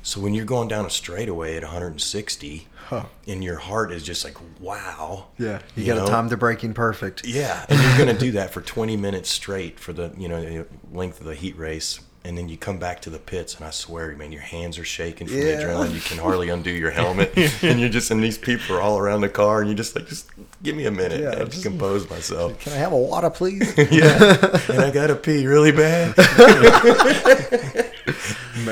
[0.03, 3.05] So when you're going down a straightaway at 160, Huh.
[3.29, 5.61] and your heart is just like wow, Yeah.
[5.77, 6.07] You, You got to know?
[6.09, 7.25] time the braking perfect.
[7.25, 10.67] yeah, and you're gonna do that for 20 minutes straight for the you know the
[10.93, 13.71] length of the heat race, and then you come back to the pits, and I
[13.71, 15.57] swear, man, your hands are shaking from Yeah.
[15.57, 15.95] the adrenaline.
[15.95, 17.33] You can hardly undo your helmet,
[17.63, 20.09] and you're just and these people are all around the car, and you're just like,
[20.09, 20.29] just
[20.63, 22.59] give me a minute, Yeah, I just- to compose myself.
[22.59, 23.73] Can I have a water, please?
[23.91, 26.15] yeah, and I gotta pee really bad.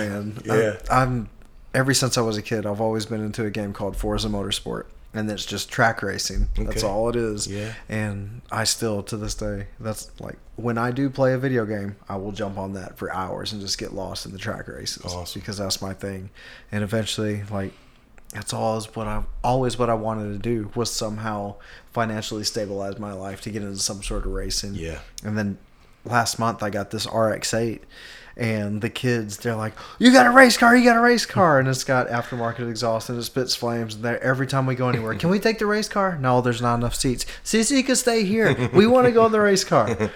[0.09, 0.77] Man, Yeah.
[0.91, 1.29] I'm, I'm
[1.75, 4.85] ever since I was a kid, I've always been into a game called Forza Motorsport,
[5.15, 6.49] and it's just track racing.
[6.57, 6.87] That's Okay.
[6.87, 7.47] all it is.
[7.47, 7.73] Yeah.
[7.89, 11.97] And I still, to this day, that's like when I do play a video game,
[12.09, 15.05] I will jump on that for hours and just get lost in the track races
[15.05, 15.41] Awesome.
[15.41, 16.31] because that's my thing.
[16.73, 17.73] And eventually, like.
[18.33, 21.57] That's always what I always what I wanted to do was somehow
[21.93, 24.77] financially stabilize my life to get into some sort of racing.
[24.77, 25.01] Yeah.
[25.25, 25.59] And then
[26.05, 27.81] last month I got this RX-8,
[28.37, 30.77] and the kids they're like, "You got a race car!
[30.77, 33.95] You got a race car!" And it's got aftermarket exhaust and it spits flames.
[33.97, 36.19] And every time we go anywhere, can we take the race car?
[36.19, 37.27] No, there's not enough seats.
[37.45, 38.71] Sissy can stay here.
[38.73, 40.11] We want to go in the race car.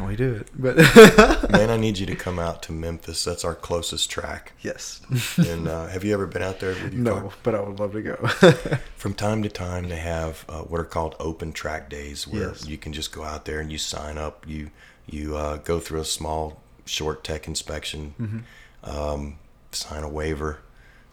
[0.00, 0.76] We do it, but
[1.50, 3.22] Man, I need you to come out to Memphis.
[3.22, 4.52] That's our closest track.
[4.62, 5.02] yes,
[5.36, 7.22] And uh, have you ever been out there with your car?
[7.24, 8.16] no, but I would love to go.
[8.96, 12.66] From time to time, they have uh, what are called open track days, where Yes.
[12.66, 14.46] you can just go out there and you sign up.
[14.48, 14.70] You
[15.06, 18.90] you uh, go through a small, short tech inspection, Mm-hmm.
[18.90, 19.38] um,
[19.72, 20.58] sign a waiver,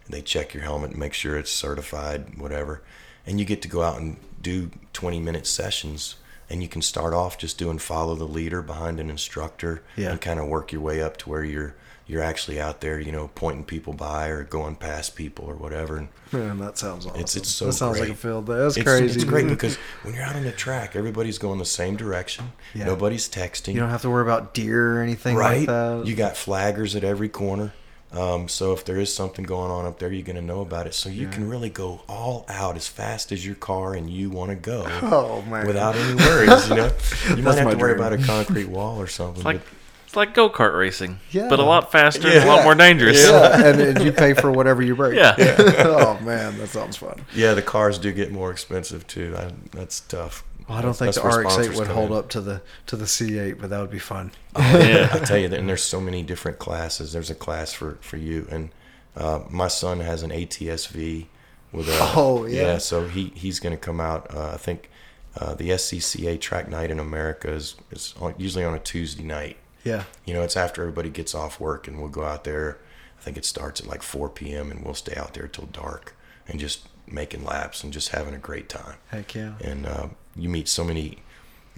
[0.06, 2.82] and they check your helmet and make sure it's certified, whatever,
[3.26, 6.16] and you get to go out and do 20 minute sessions
[6.50, 10.12] and you can start off just doing follow the leader behind an instructor Yeah.
[10.12, 11.76] and kind of work your way up to where you're
[12.08, 15.98] you're actually out there, you know, pointing people by or going past people or whatever.
[15.98, 17.20] And Man, that sounds awesome.
[17.20, 18.18] It's- it's so that sounds like a great.
[18.18, 18.56] field day.
[18.56, 19.16] That's it's, crazy.
[19.16, 22.52] it's great because when you're out on the track, everybody's going the same direction.
[22.74, 22.86] Yeah.
[22.86, 23.74] Nobody's texting.
[23.74, 25.60] you don't have to worry about deer or anything right?
[25.60, 26.08] like that.
[26.08, 27.74] You got flaggers at every corner.
[28.14, 30.88] Um, so if there is something going on up there, you're going to know about
[30.88, 30.94] it.
[30.94, 34.50] So you can really go all out as fast as your car and you want
[34.50, 36.70] to go oh man, without any worries.
[36.70, 36.92] You know,
[37.36, 39.42] you might have my to worry about a concrete wall or something.
[39.42, 39.87] It's like but it's
[40.18, 41.48] like go kart racing, Yeah.
[41.50, 43.24] but a lot faster and a lot more dangerous.
[43.26, 45.16] yeah, and, and you pay for whatever you break.
[45.16, 45.36] Yeah.
[45.40, 47.24] oh man, that sounds fun.
[47.34, 49.34] yeah, the cars do get more expensive too.
[49.38, 50.44] I, that's tough.
[50.68, 52.18] Well, I don't think That's the where RX-8 would hold in.
[52.18, 54.32] up to the to the C8, but that would be fun.
[54.58, 55.08] Yeah.
[55.14, 57.14] I tell you, and there's so many different classes.
[57.14, 58.72] There's a class for for you, and
[59.16, 61.28] uh, my son has an ATSV
[61.72, 61.98] with a.
[62.18, 62.80] Oh, yeah.
[62.80, 64.34] so he he's going to come out.
[64.36, 64.90] Uh, I think
[65.38, 69.56] uh, the SCCA track night in America is is on, usually on a Tuesday night.
[69.84, 72.78] Yeah, You know, it's after everybody gets off work, and we'll go out there.
[73.20, 74.72] I think it starts at like 4 p.m.
[74.72, 76.16] and we'll stay out there till dark
[76.48, 79.54] and just making laps and just having a great time heck yeah.
[79.62, 81.18] and uh, you meet so many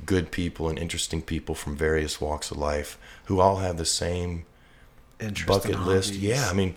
[0.06, 4.46] good people and interesting people from various walks of life who all have the same
[5.46, 6.14] bucket list.
[6.14, 6.76] Yeah, I mean,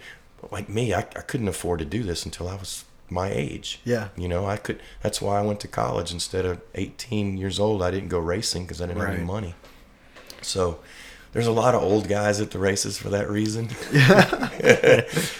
[0.50, 3.80] like me, I, I couldn't afford to do this until I was my age.
[3.84, 4.08] Yeah.
[4.16, 4.80] you know, I could.
[5.02, 7.82] That's why I went to college instead of 18 years old.
[7.82, 9.54] I didn't go racing because I didn't have any money.
[10.40, 10.80] So.
[11.32, 13.70] There's a lot of old guys at the races for that reason.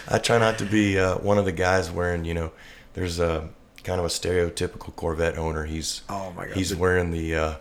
[0.08, 2.50] I try not to be uh, one of the guys wearing, you know,
[2.94, 3.48] there's a
[3.84, 5.64] kind of a stereotypical Corvette owner.
[5.64, 6.56] He's Oh my God.
[6.56, 7.54] he's wearing the uh,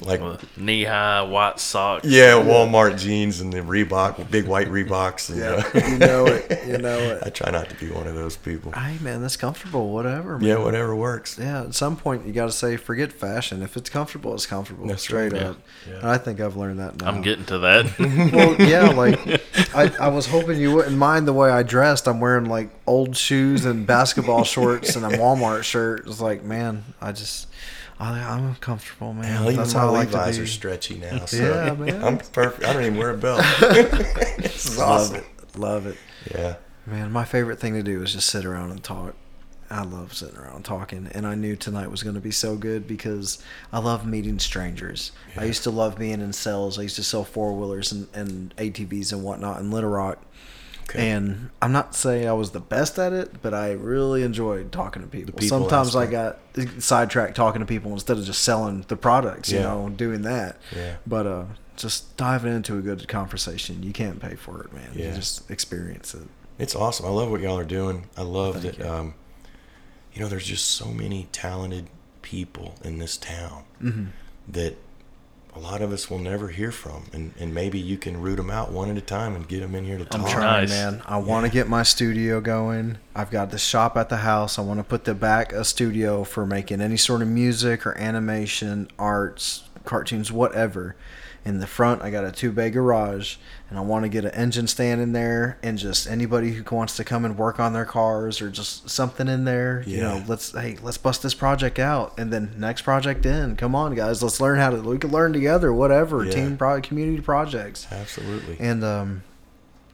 [0.00, 0.20] like
[0.56, 2.06] Knee high white socks.
[2.06, 5.30] yeah Walmart jeans and the Reebok big white Reeboks.
[5.30, 6.60] And, Yeah, uh, you know it.
[6.72, 7.22] You know it.
[7.24, 8.72] I try not to be one of those people.
[8.72, 9.92] Hey man, that's comfortable.
[9.92, 10.38] Whatever.
[10.38, 10.48] Man.
[10.48, 11.38] Yeah, whatever works.
[11.38, 13.62] Yeah, at some point you got to say, forget fashion.
[13.62, 14.86] If it's comfortable, it's comfortable.
[14.86, 15.56] That's straight right, up.
[15.88, 15.96] yeah.
[15.96, 17.08] And I think I've learned that now.
[17.08, 17.98] I'm getting to that.
[18.32, 19.18] well, yeah, like
[19.74, 22.06] I, I was hoping you wouldn't mind the way I dressed.
[22.08, 26.06] I'm wearing like old shoes and basketball shorts and a Walmart shirt.
[26.06, 27.48] It's like, man, I just,
[28.00, 29.24] I, I'm comfortable, man.
[29.24, 31.24] Hell, That's how I like Levi's to are stretchy now.
[31.26, 32.04] So Yeah, man.
[32.04, 32.64] I'm perfect.
[32.64, 33.44] I don't even wear a belt.
[33.60, 35.24] this is Love it,
[35.56, 35.96] love it,
[36.34, 36.56] Yeah.
[36.86, 37.12] man.
[37.12, 39.14] My favorite thing to do is just sit around and talk.
[39.70, 42.86] I love sitting around talking, and I knew tonight was going to be so good
[42.86, 45.12] because I love meeting strangers.
[45.34, 46.78] I used to love being in sales.
[46.78, 50.18] I used to sell four wheelers and, and ATVs and whatnot in Little Rock.
[50.94, 51.10] Okay.
[51.10, 55.02] And I'm not saying I was the best at it, but I really enjoyed talking
[55.02, 55.32] to people.
[55.34, 56.38] people Sometimes I got
[56.78, 60.58] sidetracked talking to people instead of just selling the products, you know, doing that.
[60.76, 60.96] Yeah.
[61.06, 61.44] But uh,
[61.76, 64.90] just diving into a good conversation, you can't pay for it, man.
[64.94, 65.14] You Yeah.
[65.14, 66.28] just experience it.
[66.58, 67.06] It's awesome.
[67.06, 68.08] I love what y'all are doing.
[68.16, 68.84] I love Thank that.
[68.84, 68.90] you.
[68.92, 69.14] Um,
[70.12, 71.88] you know, there's just so many talented
[72.20, 74.04] people in this town Mm-hmm.
[74.48, 74.76] that
[75.54, 78.50] a lot of us will never hear from, and and maybe you can root them
[78.50, 80.22] out one at a time and get them in here to talk.
[80.22, 80.70] I'm trying, Nice.
[80.70, 81.02] man.
[81.06, 82.98] I want to get my studio going.
[83.14, 84.58] I've got the shop at the house.
[84.58, 87.96] I want to put the back a studio for making any sort of music or
[87.98, 90.96] animation, arts, cartoons, whatever.
[91.44, 93.34] In the front, I got a two bay garage,
[93.68, 96.96] and I want to get an engine stand in there, and just anybody who wants
[96.98, 99.82] to come and work on their cars or just something in there.
[99.84, 103.56] You know, let's hey, let's bust this project out, and then next project in.
[103.56, 104.76] Come on, guys, let's learn how to.
[104.82, 105.72] We can learn together.
[105.72, 106.30] Whatever Yeah.
[106.30, 109.22] team pro community projects, Absolutely, and um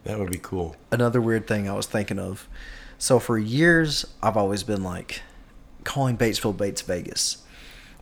[0.03, 0.75] that would be cool.
[0.91, 2.47] another weird thing I was thinking of.
[2.99, 5.21] So for years, I've always been like
[5.83, 7.37] calling Batesville Bates Vegas.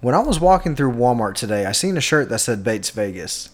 [0.01, 3.49] When I was walking through Walmart today, I seen a shirt that said Bates Vegas.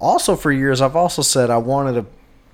[0.00, 2.06] Also, for years, I've also said I wanted to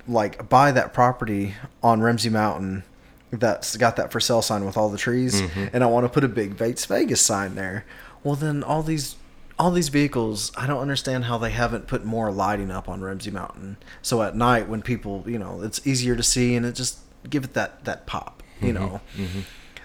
[0.07, 2.83] like buy that property on Ramsey Mountain
[3.31, 5.67] that's got that for sale sign with all the trees, mm-hmm.
[5.73, 7.85] and I want to put a big Bates Vegas sign there.
[8.23, 9.15] Well, then all these
[9.59, 13.31] all these vehicles, I don't understand how they haven't put more lighting up on Ramsey
[13.31, 13.77] Mountain.
[14.01, 16.99] So at night, when people, you know, it's easier to see, and it just
[17.29, 18.83] give it that that pop, you mm-hmm.
[18.83, 19.01] know.
[19.15, 19.39] Mm-hmm.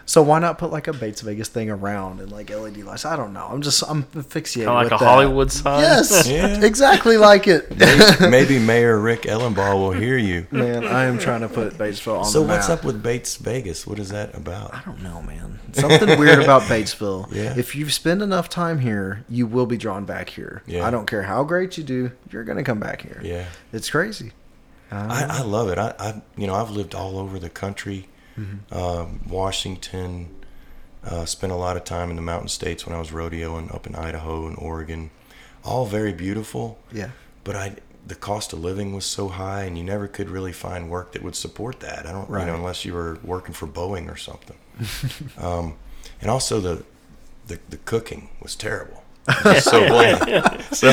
[0.08, 3.04] So why not put like a Bates Vegas thing around and like LED lights?
[3.04, 3.46] I don't know.
[3.46, 5.10] I'm just I'm asphyxiated Kinda like with a that.
[5.10, 5.80] Hollywood sign?
[5.82, 6.60] Yes, Yeah.
[6.64, 7.70] exactly like it.
[8.18, 10.46] Maybe Mayor Rick Elumbaugh will hear you.
[10.50, 12.62] Man, I am trying to put Batesville on So the map.
[12.62, 13.86] So what's up with Bates Vegas?
[13.86, 14.72] What is that about?
[14.72, 15.58] I don't know, man.
[15.74, 17.26] Something weird about Batesville.
[17.38, 17.54] Yeah.
[17.56, 20.62] If you spend enough time here, you will be drawn back here.
[20.66, 20.86] Yeah.
[20.86, 23.20] I don't care how great you do, you're gonna come back here.
[23.22, 23.44] Yeah.
[23.74, 24.32] It's crazy.
[24.90, 25.76] I, um, I love it.
[25.76, 28.74] I, I, you know, I've lived all over the country, Mm-hmm.
[28.74, 30.34] um, Washington.
[31.04, 33.86] Uh, spent a lot of time in the mountain states when I was rodeoing up
[33.86, 35.10] in Idaho and Oregon.
[35.64, 37.10] All very beautiful, yeah.
[37.44, 37.76] but I
[38.06, 41.22] the cost of living was so high, and you never could really find work that
[41.22, 42.04] would support that.
[42.06, 42.40] I don't, Right.
[42.40, 44.56] you know, unless you were working for Boeing or something.
[45.38, 45.76] um,
[46.20, 46.84] and also the,
[47.46, 49.04] the the cooking was terrible.
[49.44, 50.64] Was so bland.
[50.72, 50.88] So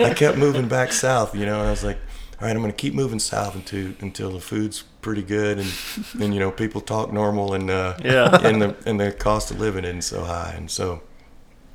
[0.00, 1.98] I kept moving back south, you know, and I was like,
[2.40, 5.72] all right, I'm going to keep moving south until until the food's pretty good and
[6.20, 8.38] and you know people talk normal and uh, Yeah.
[8.46, 11.02] and the and the cost of living isn't so high, and so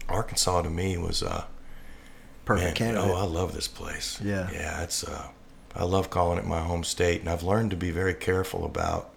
[0.07, 1.45] Arkansas to me was uh,
[2.45, 3.09] Perfect man, candidate.
[3.11, 4.19] oh, I love this place.
[4.23, 4.49] Yeah.
[4.53, 5.29] yeah, it's uh,
[5.75, 9.09] I love calling it my home state, and I've learned to be very careful about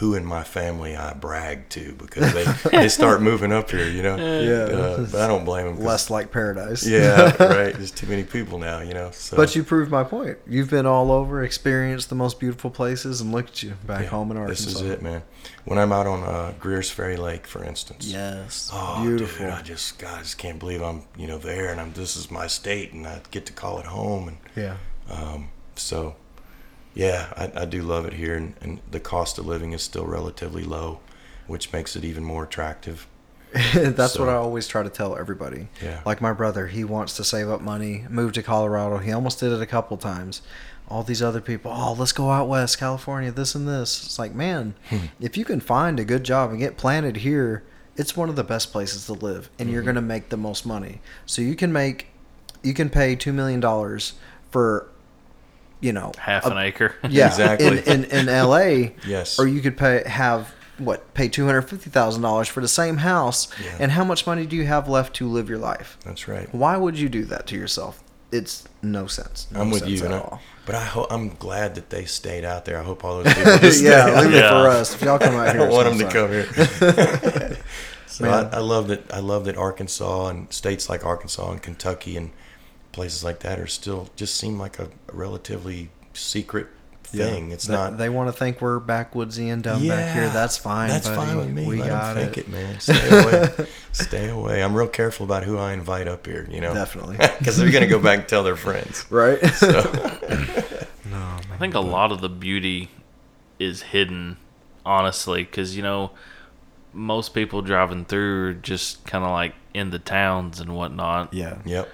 [0.00, 4.02] who in my family I brag to because they they start moving up here, you
[4.02, 4.16] know.
[4.16, 4.74] Yeah.
[4.74, 5.84] Uh, but I don't blame them.
[5.84, 6.86] Less like paradise.
[6.86, 7.74] Yeah, right.
[7.74, 9.10] There's too many people now, you know.
[9.10, 9.36] So.
[9.36, 10.38] But you proved my point.
[10.46, 14.08] You've been all over, experienced the most beautiful places, and look at you back Yeah,
[14.08, 14.70] home in Arkansas.
[14.70, 15.22] This is it, man.
[15.66, 18.06] When I'm out on uh, Greer's Ferry Lake, for instance.
[18.06, 18.70] Yes.
[18.72, 19.44] Oh, beautiful.
[19.44, 21.92] Dude, I just, God, I just can't believe I'm, you know, there, and I'm.
[21.92, 24.76] This is my state, and I get to call it home, and yeah.
[25.10, 26.16] um, so,
[26.94, 30.06] yeah, I, I do love it here, and, and the cost of living is still
[30.06, 31.00] relatively low,
[31.46, 33.06] which makes it even more attractive.
[33.74, 35.68] That's So- what I always try to tell everybody.
[35.82, 36.00] Yeah.
[36.06, 38.98] Like my brother, he wants to save up money, move to Colorado.
[38.98, 40.42] He almost did it a couple times.
[40.88, 44.04] All these other people, oh, let's go out west, California, this and this.
[44.04, 45.06] It's like, man, Hmm.
[45.20, 47.62] if you can find a good job and get planted here,
[47.96, 49.74] it's one of the best places to live, and Mm-hmm.
[49.74, 51.00] you're going to make the most money.
[51.26, 52.08] So you can make,
[52.62, 54.14] you can pay two million dollars
[54.50, 54.88] for,
[55.80, 56.94] you know, Half a- an acre.
[57.08, 57.66] yeah, Exactly.
[57.78, 58.94] in, in in L.A.
[59.06, 59.38] Yes.
[59.38, 62.98] or you could pay have what pay two hundred fifty thousand dollars for the same
[62.98, 63.76] house, Yeah.
[63.80, 65.98] and how much money do you have left to live your life?
[66.04, 66.52] That's right.
[66.54, 68.02] Why would you do that to yourself?
[68.32, 69.48] It's no sense.
[69.50, 70.40] No I'm with sense you, and at I, all.
[70.64, 72.78] but I hope I'm glad that they stayed out there.
[72.78, 74.44] I hope all those people yeah, stay leave there.
[74.46, 74.94] it for us.
[74.94, 76.44] If y'all come out I here, don't want them to sorry.
[76.44, 77.56] come here.
[78.06, 78.46] so Man.
[78.52, 79.12] I, I love that.
[79.12, 82.30] I love that Arkansas and states like Arkansas and Kentucky and
[82.92, 86.66] places like that are still just seem like a, a relatively secret
[87.12, 87.26] Yeah.
[87.26, 87.50] thing.
[87.50, 87.98] It's they, not.
[87.98, 90.28] They want to think we're backwoodsy and dumb back here.
[90.28, 90.88] That's fine.
[90.90, 91.16] That's buddy.
[91.26, 91.66] fine with me.
[91.66, 92.40] We Let 'em got think it.
[92.46, 92.80] it, man.
[92.80, 93.66] Stay away.
[93.92, 94.62] Stay away.
[94.62, 96.46] I'm real careful about who I invite up here.
[96.50, 97.16] You know, Definitely.
[97.38, 99.04] because they're gonna go back and tell their friends.
[99.10, 99.38] Right?
[101.10, 101.16] No,
[101.52, 102.88] I think a lot of the beauty
[103.58, 104.36] is hidden,
[104.86, 106.12] honestly, because you know
[106.92, 111.34] most people driving through are just kind of like in the towns and whatnot.
[111.34, 111.58] yeah.
[111.64, 111.88] Yep.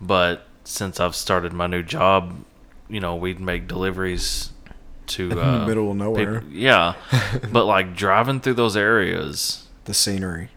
[0.00, 2.44] But since I've started my new job,
[2.88, 4.50] you know, we'd make deliveries
[5.08, 6.40] to uh, Middle of nowhere.
[6.40, 6.94] peop- yeah,
[7.52, 10.48] but like driving through those areas, The scenery.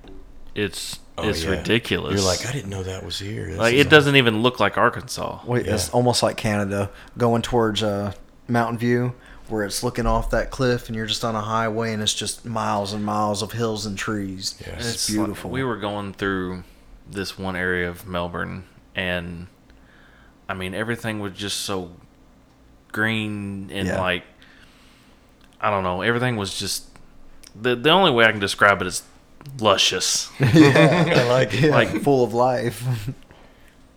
[0.55, 1.51] it's Oh, it's yeah.
[1.51, 2.19] ridiculous.
[2.19, 3.49] You're like, I didn't know that was here.
[3.49, 5.41] This like is it doesn't even look like Arkansas.
[5.45, 6.89] Wait, it's almost like Canada
[7.19, 8.13] going towards uh,
[8.47, 9.13] Mountain View,
[9.47, 12.45] where it's looking off that cliff, and you're just on a highway, and it's just
[12.45, 14.55] miles and miles of hills and trees.
[14.59, 14.69] Yeah.
[14.69, 15.51] And And it's, like- beautiful.
[15.51, 16.63] we were going through
[17.07, 18.63] this one area of Melbourne,
[18.95, 19.47] and
[20.49, 21.91] I mean everything was just so
[22.91, 23.99] green and Yeah.
[24.01, 24.23] like
[25.59, 26.01] I don't know.
[26.01, 26.85] Everything was just
[27.59, 29.03] the the only way I can describe it is
[29.59, 30.29] luscious.
[30.39, 32.83] I like yeah, like- full of life.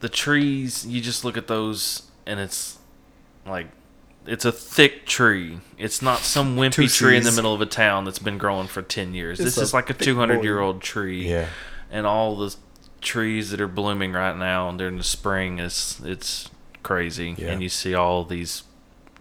[0.01, 2.79] the trees, you just look at those, and it's
[3.47, 3.69] like
[4.27, 5.59] it's a thick tree.
[5.79, 8.67] It's not some wimpy Two tree in the middle of a town that's been growing
[8.69, 9.41] for ten years.
[9.41, 11.29] It's this is like a two hundred year old tree.
[11.31, 11.47] Yeah.
[11.91, 12.55] and all the
[13.07, 16.51] trees that are blooming right now and during the spring is it's
[16.83, 17.53] crazy Yeah.
[17.53, 18.65] and you see all these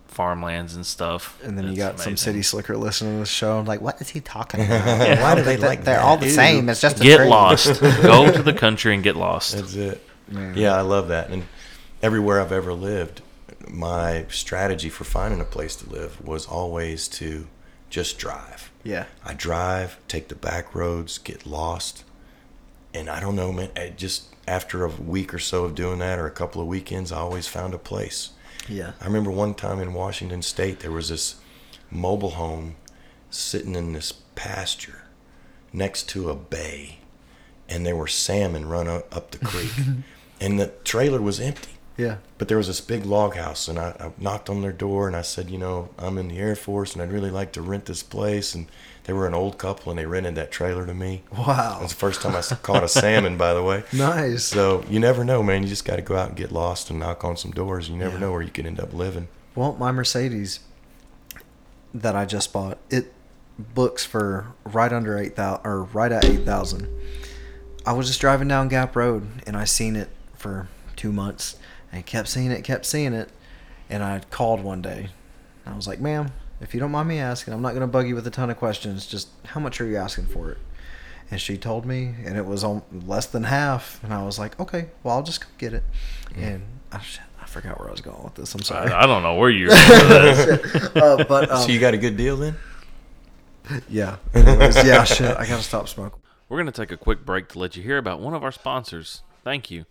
[0.08, 3.60] farmlands and stuff and then you It's got some city slicker listening to the show.
[3.60, 4.86] I'm like, what is he talking about?
[5.08, 5.84] Yeah, Why do they like?
[5.84, 6.32] They're all the Ew.
[6.32, 6.70] same.
[6.70, 7.28] It's just a get tree.
[7.28, 10.02] lost go to the country and get lost That's it.
[10.28, 10.56] Man.
[10.58, 11.30] Yeah, I love that.
[11.30, 11.44] And
[12.02, 13.22] everywhere I've ever lived,
[13.70, 17.48] my strategy for finding a place to live was always to
[17.90, 18.72] just drive.
[18.84, 19.06] Yeah.
[19.24, 22.04] I drive, take the back roads, get lost.
[22.96, 26.20] And I don't know, man, I just after a week or so of doing that
[26.20, 28.30] or a couple of weekends, I always found a place.
[28.70, 28.94] Yeah.
[29.02, 31.36] I remember one time in Washington State, there was this
[31.92, 32.76] mobile home
[33.30, 35.04] sitting in this pasture
[35.74, 37.00] next to a bay,
[37.68, 39.72] and there were salmon run up, the creek,
[40.40, 41.72] and the trailer was empty.
[41.98, 42.18] Yeah.
[42.38, 45.16] But there was this big log house, and I, I knocked on their door and
[45.16, 47.86] I said, you know, I'm in the Air Force and I'd really like to rent
[47.86, 48.54] this place.
[48.54, 48.68] And
[49.06, 51.24] they were an old couple and they rented that trailer to me.
[51.32, 51.78] Wow.
[51.80, 53.84] That's the first time I caught a salmon, by the way.
[53.94, 54.44] Nice.
[54.44, 55.64] So you never know, man.
[55.64, 57.88] You just got to go out and get lost and knock on some doors.
[57.90, 58.20] You never Yeah.
[58.22, 59.28] know where you could end up living.
[59.56, 60.60] Well, my Mercedes
[61.94, 63.14] that I just bought, it
[63.58, 66.88] books for right under eight thousand or right at eight thousand.
[67.86, 71.56] I was just driving down Gap Road and I seen it for two months
[71.92, 73.30] and kept seeing it, kept seeing it,
[73.90, 75.10] and I called one day.
[75.66, 76.32] I was like, "Ma'am,
[76.62, 78.50] if you don't mind me asking, I'm not going to bug you with a ton
[78.50, 79.06] of questions.
[79.06, 80.58] Just how much are you asking for it?"
[81.32, 84.00] And she told me, and it was on less than half.
[84.04, 85.84] And I was like, "Okay, well, I'll just go get it."
[86.36, 87.02] And I,
[87.42, 88.54] I forgot where I was going with this.
[88.54, 88.92] I'm sorry.
[88.92, 90.96] I, I don't know where you're going with this.
[90.96, 92.56] uh, but um, so you got a good deal then?
[93.90, 95.36] yeah, Anyways, yeah, shit.
[95.36, 96.20] I gotta stop smoking.
[96.50, 98.52] we're going to take a quick break to let you hear about one of our
[98.52, 99.86] sponsors Thank you.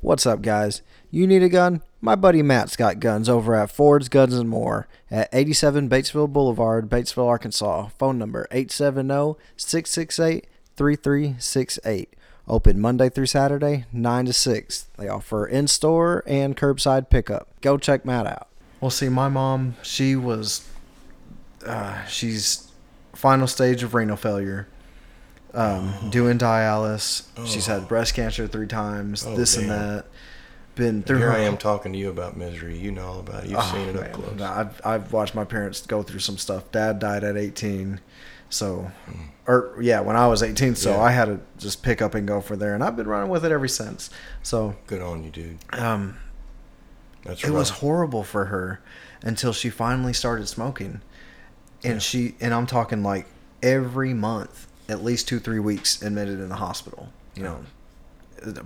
[0.00, 0.82] What's up, guys?
[1.10, 1.82] You need a gun?
[2.00, 6.88] My buddy Matt's got guns over at Ford's Guns and More at 87 Batesville Boulevard,
[6.90, 7.88] Batesville, Arkansas.
[7.98, 12.14] Phone number 870 668 3368.
[12.46, 14.86] Open Monday through Saturday, 9 to 6.
[14.98, 17.48] They offer in store and curbside pickup.
[17.60, 18.48] Go check Matt out.
[18.80, 20.68] Well, see, my mom, she was,
[21.66, 22.70] uh, she's
[23.14, 24.68] final stage of renal failure,
[25.56, 27.24] um, doing dialysis.
[27.46, 30.06] She's had breast cancer three times, Oh, this and that.
[30.74, 32.76] Been through Here her I am talking to you about misery.
[32.76, 33.50] You know all about it.
[33.50, 34.38] You've Oh, seen it up close.
[34.42, 36.70] I've, I've watched my parents go through some stuff.
[36.70, 37.98] Dad died at 18.
[38.50, 38.90] So,
[39.46, 40.74] or yeah, when I was 18.
[40.74, 40.90] So.
[40.90, 41.00] Yeah.
[41.00, 42.74] I had to just pick up and go for there.
[42.74, 44.10] And I've been running with it ever since.
[44.42, 45.58] So, Good on you, dude.
[45.72, 46.18] um,
[47.24, 48.80] That's it was horrible for her
[49.22, 51.00] until she finally started smoking.
[51.82, 51.98] And Yeah.
[52.00, 53.26] she, and I'm talking like
[53.62, 57.58] every month, at least two, three weeks admitted in the hospital, you know,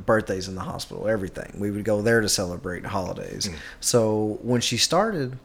[0.04, 1.52] birthdays in the hospital, everything.
[1.58, 3.48] We would go there to celebrate holidays.
[3.48, 3.54] Mm.
[3.80, 5.38] So when she started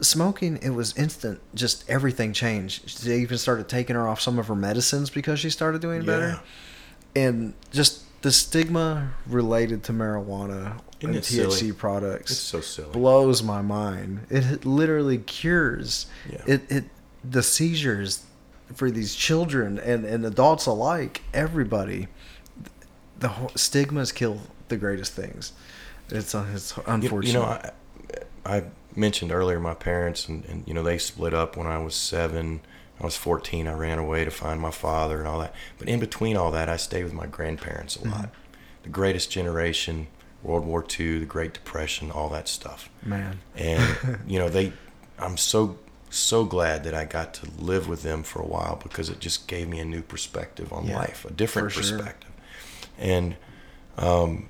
[0.00, 1.40] smoking, it was instant.
[1.54, 3.04] Just everything changed.
[3.04, 6.40] They even started taking her off some of her medicines because she started doing better.
[7.14, 11.72] And just the stigma related to marijuana Isn't and THC silly?
[11.72, 12.90] products It's so silly.
[12.92, 14.20] blows my mind.
[14.30, 16.42] It literally cures Yeah.
[16.46, 16.62] it.
[16.70, 16.84] It
[17.28, 18.24] the seizures
[18.74, 21.22] for these children and, and adults alike.
[21.32, 22.08] Everybody,
[23.18, 25.52] the stigmas kill the greatest things.
[26.10, 27.26] It's uh, it's unfortunate.
[27.26, 27.70] You, know, I,
[28.44, 28.64] I
[28.94, 32.60] mentioned earlier my parents, and, and you know they split up when I was seven.
[33.00, 33.66] I was 14.
[33.66, 35.54] I ran away to find my father and all that.
[35.78, 38.30] But in between all that, I stayed with my grandparents a lot.
[38.84, 40.06] The greatest generation,
[40.42, 42.90] World War II, the Great Depression, all that stuff.
[43.04, 43.40] man.
[43.56, 44.72] And you know they,
[45.18, 45.78] I'm so
[46.16, 49.48] so glad that I got to live with them for a while because it just
[49.48, 51.98] gave me a new perspective on Yeah, life, a different for sure.
[51.98, 52.30] perspective.
[52.98, 53.36] And
[53.98, 54.48] um,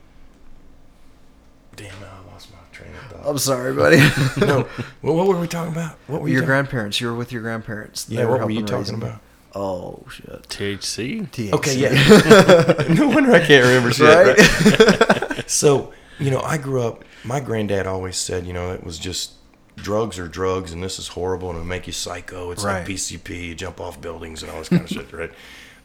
[1.77, 3.97] damn, I lost my train of thought I'm sorry, buddy.
[4.47, 4.69] no.
[5.03, 5.97] Well, what were we talking about?
[6.07, 7.01] What were your talking- grandparents.
[7.01, 8.05] You were with your grandparents.
[8.05, 9.21] They Yeah, what were you talking about?
[9.55, 10.43] Oh shit.
[10.49, 11.29] THC?
[11.29, 11.53] THC.
[11.53, 12.95] Okay, yeah.
[12.95, 14.07] no wonder I can't remember shit.
[14.09, 15.31] Right?
[15.31, 15.51] right?
[15.51, 17.05] So, you know, I grew up.
[17.25, 19.33] My granddad always said, you know, it was just
[19.77, 22.51] drugs are drugs, and this is horrible, and it'll make you psycho.
[22.51, 22.79] It's Right.
[22.79, 25.33] like PCP, you jump off buildings, and all this kind of shit, right?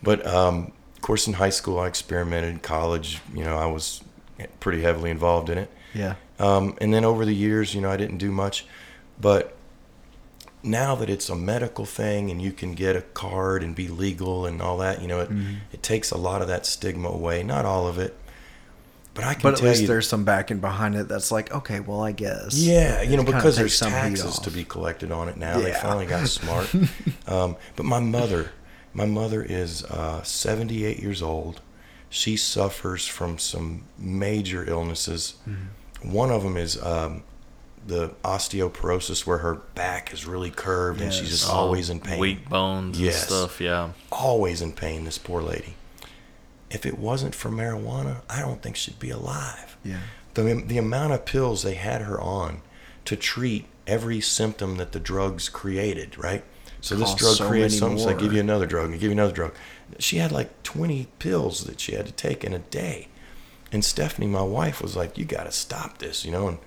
[0.04, 2.52] But um, of course, in high school, I experimented.
[2.52, 4.02] In college, you know, I was
[4.60, 5.72] pretty heavily involved in it.
[5.94, 6.16] yeah.
[6.40, 8.66] Um, and then over the years, you know, I didn't do much,
[9.20, 9.56] but
[10.64, 14.46] now that it's a medical thing and you can get a card and be legal
[14.46, 15.54] and all that, you know, it, Mm-hmm.
[15.72, 17.42] it takes a lot of that stigma away.
[17.42, 18.16] Not all of it,
[19.18, 21.52] but I can But at tell least you, there's some backing behind it that's like,
[21.54, 22.54] okay, well, I guess.
[22.56, 25.60] yeah, you know, because there's some taxes to be collected on it now.
[25.60, 26.72] They finally got smart.
[27.28, 28.52] um, but my mother,
[28.94, 31.62] my mother is uh, 78 years old.
[32.10, 35.36] She suffers from some major illnesses.
[35.50, 36.12] Mm-hmm.
[36.14, 37.24] One of them is um,
[37.86, 41.32] the osteoporosis, where her back is really curved and she's Yes.
[41.42, 42.20] just always in pain.
[42.20, 43.22] Weak bones Yes.
[43.22, 43.90] and stuff, yeah.
[44.12, 45.06] Always in pain.
[45.06, 45.74] This poor lady.
[46.70, 50.00] If it wasn't for marijuana, I don't think she'd be alive Yeah.
[50.34, 52.62] the, the amount of pills they had her on
[53.06, 56.44] to treat every symptom that the drugs created, right?
[56.82, 59.12] So this drug so creates something, so they give you another drug, and give you
[59.12, 59.54] another drug.
[59.98, 63.08] She had like 20 pills that she had to take in a day.
[63.72, 66.48] And Stephanie, my wife, was like, "You got to stop this," you know.
[66.48, 66.58] And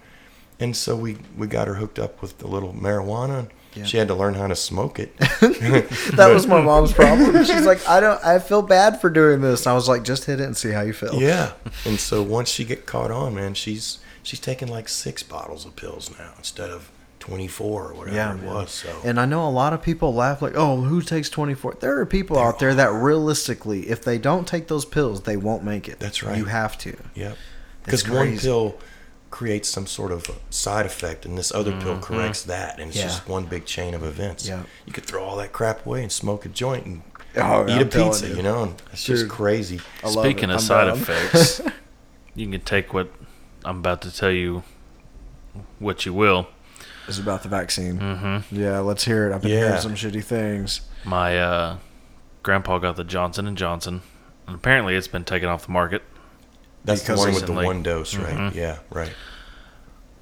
[0.59, 3.39] and so we we got her hooked up with the little marijuana.
[3.39, 3.85] And Yeah.
[3.85, 5.15] She had to learn how to smoke it.
[6.17, 7.45] That was my mom's problem.
[7.45, 9.65] She's like, I don't, I feel bad for doing this.
[9.65, 11.15] And I was like, just hit it and see how you feel.
[11.15, 11.53] Yeah.
[11.87, 15.77] And so once she get caught on, man, she's she's taking like six bottles of
[15.77, 16.91] pills now instead of
[17.21, 18.71] 24 or whatever Yeah, it was.
[18.71, 21.99] So And I know a lot of people laugh like, "Oh, who takes 24?" There
[21.99, 25.89] are people out there that realistically, if they don't take those pills, they won't make
[25.89, 25.99] it.
[26.01, 26.37] That's right.
[26.37, 26.97] You have to.
[27.15, 27.37] Yep.
[27.85, 28.77] Because one pill
[29.31, 33.07] creates some sort of side effect, and this other pill corrects that, and it's Mm-hmm.
[33.09, 33.13] Yeah.
[33.15, 34.47] just one big chain of events.
[34.49, 34.63] Yeah.
[34.87, 37.03] You could throw all that crap away and smoke a joint and
[37.37, 38.37] Oh, eat I'm a pizza, you.
[38.37, 38.43] you.
[38.43, 38.65] know?
[38.65, 39.81] And it's just crazy.
[40.05, 40.99] Speaking of I'm side down.
[40.99, 41.61] effects,
[42.35, 43.09] you can take what
[43.65, 44.65] I'm about to tell you,
[45.79, 46.49] what you will.
[47.07, 47.99] Is about the vaccine.
[48.01, 48.55] Mm-hmm.
[48.61, 49.35] Yeah, let's hear it.
[49.35, 49.59] I've been Yeah.
[49.61, 50.81] hearing some shitty things.
[51.05, 51.77] My uh,
[52.43, 54.03] grandpa got the Johnson and Johnson,
[54.47, 56.03] and apparently it's been taken off the market.
[56.85, 58.37] That's the Because one with the one dose, right?
[58.37, 58.55] Mhm.
[58.55, 59.13] Yeah, right.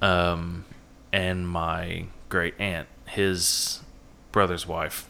[0.01, 0.65] Um,
[1.11, 3.81] and my great aunt, his
[4.31, 5.07] brother's wife,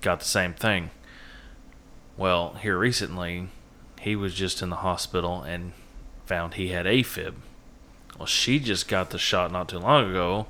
[0.00, 0.90] got the same thing.
[2.16, 3.48] Well, here recently,
[4.00, 5.72] he was just in the hospital and
[6.26, 7.34] found he had AFib.
[8.18, 10.46] Well, she just got the shot not too long ago,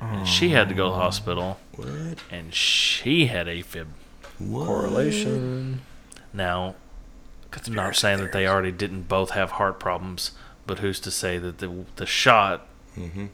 [0.00, 2.18] and she had to go to the hospital, What?
[2.30, 3.86] and she had AFib.
[4.38, 4.66] What?
[4.66, 5.80] Correlation.
[6.34, 6.74] Now,
[7.68, 10.32] not saying that they already didn't both have heart problems,
[10.66, 13.26] but who's to say that the the shot Mm-hmm.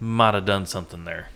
[0.00, 1.28] might have done something there?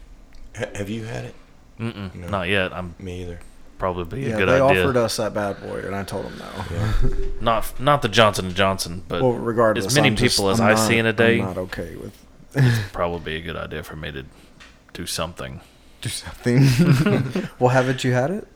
[0.56, 1.34] Ha- have you had it?
[1.78, 2.28] Mm-mm, No.
[2.28, 2.72] Not yet.
[2.72, 3.38] I'm Me either.
[3.78, 4.82] probably be a Yeah, good they idea.
[4.84, 6.76] offered us that bad boy, and I told them no.
[6.76, 6.92] Yeah.
[7.40, 10.60] not not the Johnson and Johnson, but well, regardless, as many I'm just- people as
[10.60, 12.16] I'm I not- see in a day, I'm not okay with
[12.92, 14.24] probably be a good idea for me to
[14.92, 15.60] do something.
[16.02, 17.48] do something.
[17.58, 18.46] well, haven't you had it?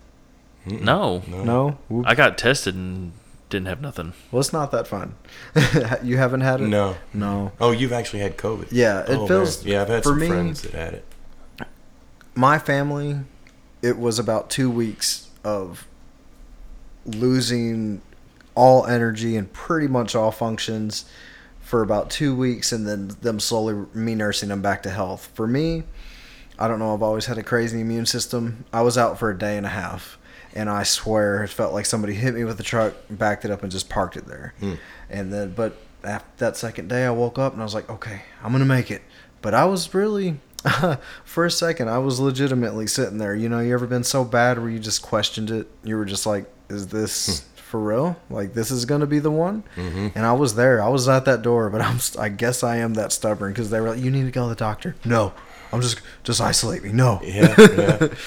[0.67, 0.81] Mm-mm.
[0.83, 1.45] No, No.
[1.91, 2.05] No.
[2.05, 3.12] I got tested and
[3.49, 4.13] didn't have nothing.
[4.31, 5.15] Well, it's not that fun.
[6.03, 6.67] you haven't had it?
[6.67, 6.97] No.
[7.15, 7.53] No.
[7.61, 8.69] Oh, you've actually had COVID.
[8.71, 9.65] Yeah, it Oh, feels.
[9.65, 9.73] man.
[9.73, 11.05] Yeah, I've had for some me, friends that had it.
[12.35, 13.21] my family,
[13.83, 15.87] it was about two weeks of
[17.05, 18.03] losing
[18.55, 21.05] all energy and pretty much all functions
[21.61, 25.31] for about two weeks, and then them slowly me nursing them back to health.
[25.35, 25.83] For me,
[26.59, 26.95] I don't know.
[26.95, 28.65] I've always had a crazy immune system.
[28.73, 30.17] I was out for a day and a half,
[30.57, 33.63] and I swear it felt like somebody hit me with a truck, backed it up,
[33.63, 34.55] and just parked it there.
[34.59, 34.75] Hmm.
[35.11, 38.23] And then, but after that second day, I woke up and I was like, okay,
[38.43, 39.03] I'm gonna make it.
[39.43, 40.41] But I was really,
[41.25, 43.35] for a second, I was legitimately sitting there.
[43.35, 45.69] You know, you ever been so bad where you just questioned it?
[45.85, 48.17] You were just like, is this for real?
[48.31, 49.63] Like this is gonna be the one?
[49.77, 50.13] Mhm.
[50.15, 50.83] And I was there.
[50.83, 51.99] I was at that door, but I'm.
[52.19, 54.49] I guess I am that stubborn because they were like, you need to go to
[54.49, 54.97] the doctor.
[55.05, 55.33] No,
[55.73, 56.93] I'm just just isolate me.
[56.93, 57.21] No.
[57.23, 58.09] Yeah, yeah.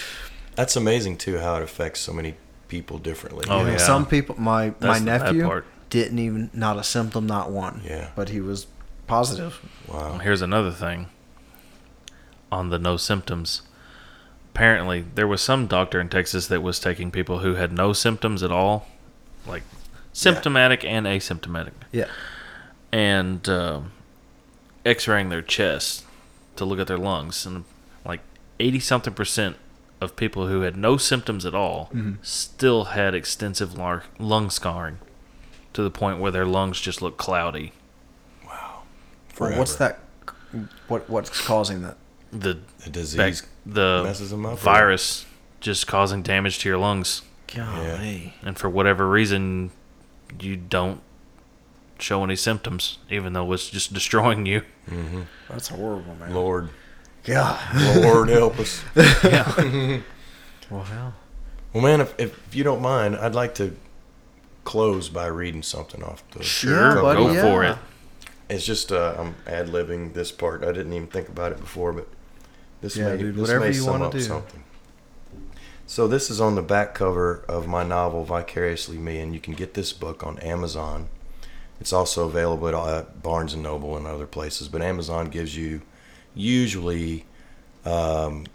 [0.60, 2.36] That's amazing too how it affects so many
[2.68, 3.46] people differently.
[3.50, 3.78] Oh, You know, yeah.
[3.78, 5.66] Some people, my That's my the bad nephew part.
[5.90, 7.80] didn't even not a symptom, not one.
[7.86, 8.10] Yeah.
[8.14, 8.68] But he was
[9.08, 9.62] positive.
[9.88, 10.18] Well, Wow.
[10.18, 11.08] here's another thing
[12.52, 13.62] on the no symptoms.
[14.54, 18.44] Apparently, there was some doctor in Texas that was taking people who had no symptoms
[18.44, 18.86] at all,
[19.48, 19.64] like
[20.12, 22.08] symptomatic and asymptomatic, Yeah.
[22.92, 23.94] and um
[24.86, 26.04] x-raying their chest
[26.58, 27.46] to look at their lungs.
[27.46, 27.64] And
[28.04, 28.20] like
[28.60, 29.56] 80 something percent
[30.02, 32.18] of people who had no symptoms at all Mhm.
[32.22, 35.00] still had extensive lar- lung scarring
[35.74, 37.74] to the point where their lungs just look cloudy.
[38.46, 38.84] Wow.
[39.40, 40.00] Well, what's that?
[40.88, 41.98] What what's causing that?
[42.32, 44.54] The The disease back, the messes them up.
[44.54, 45.26] or- virus
[45.60, 47.22] just causing damage to your lungs,
[47.54, 48.36] Golly.
[48.44, 49.72] and for whatever reason,
[50.40, 51.02] you don't
[52.00, 54.62] show any symptoms, even though it's just destroying you.
[54.90, 55.26] Mhm.
[55.50, 56.34] That's horrible, man.
[56.34, 56.70] Lord,
[57.24, 57.60] God.
[58.04, 58.84] Lord help us.
[59.24, 60.02] Yeah.
[60.70, 61.16] Well, hell.
[61.74, 63.76] Well, man, if, if you don't mind, I'd like to
[64.66, 66.44] close by reading something off the.
[66.44, 67.02] Sure, cover.
[67.02, 67.24] buddy.
[67.24, 67.42] Go yeah.
[67.42, 67.78] for it.
[68.52, 70.64] It's just uh, I'm ad libbing this part.
[70.64, 72.08] I didn't even think about it before, but
[72.82, 74.22] this Yeah, may dude, this whatever may you sum up do.
[74.22, 74.64] something.
[75.88, 79.56] So this is on the back cover of my novel Vicariously Me, and you can
[79.56, 81.10] get this book on Amazon.
[81.82, 85.82] It's also available at Barnes and Noble and other places, but Amazon gives you
[86.40, 87.26] usually,
[87.86, 88.46] um,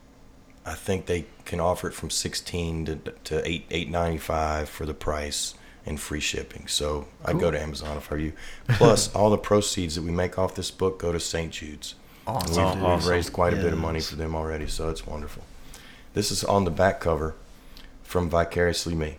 [0.67, 4.87] I think they can offer it from sixteen to to eight eight ninety five for
[4.87, 5.55] the price
[5.87, 6.67] and free shipping.
[6.67, 8.33] So I'd go to Amazon if I were you.
[8.69, 11.53] Plus, all the proceeds that we make off this book go to St.
[11.53, 11.95] Jude's.
[12.27, 12.65] Awesome.
[12.65, 13.11] We've, we've awesome.
[13.11, 15.45] raised quite a bit of money for them already, so it's wonderful.
[16.15, 17.35] This is on the back cover
[18.03, 19.19] from Vicariously Me.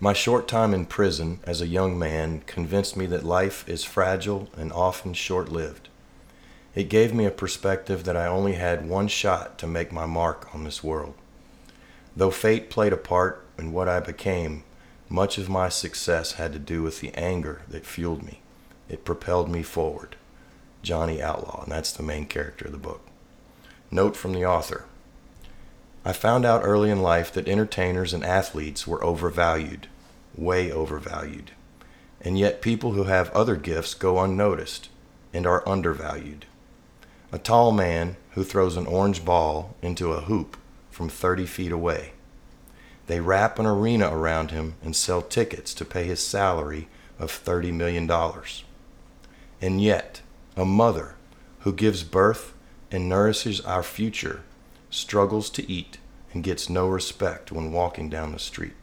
[0.00, 4.48] My short time in prison as a young man convinced me that life is fragile
[4.56, 5.88] and often short lived.
[6.74, 10.52] It gave me a perspective that I only had one shot to make my mark
[10.54, 11.14] on this world.
[12.16, 14.64] Though fate played a part in what I became,
[15.08, 18.40] much of my success had to do with the anger that fueled me.
[18.88, 20.16] It propelled me forward.
[20.82, 23.06] Johnny Outlaw, and that's the main character of the book.
[23.90, 24.84] Note from the author
[26.04, 29.86] I found out early in life that entertainers and athletes were overvalued,
[30.36, 31.52] way overvalued.
[32.20, 34.90] And yet, people who have other gifts go unnoticed
[35.32, 36.44] and are undervalued.
[37.34, 40.56] A tall man who throws an orange ball into a hoop
[40.92, 42.12] from 30 feet away.
[43.08, 46.86] They wrap an arena around him and sell tickets to pay his salary
[47.18, 48.08] of $30 million.
[49.60, 50.22] And yet,
[50.56, 51.16] a mother
[51.62, 52.54] who gives birth
[52.92, 54.44] and nourishes our future
[54.88, 55.98] struggles to eat
[56.32, 58.74] and gets no respect when walking down the street.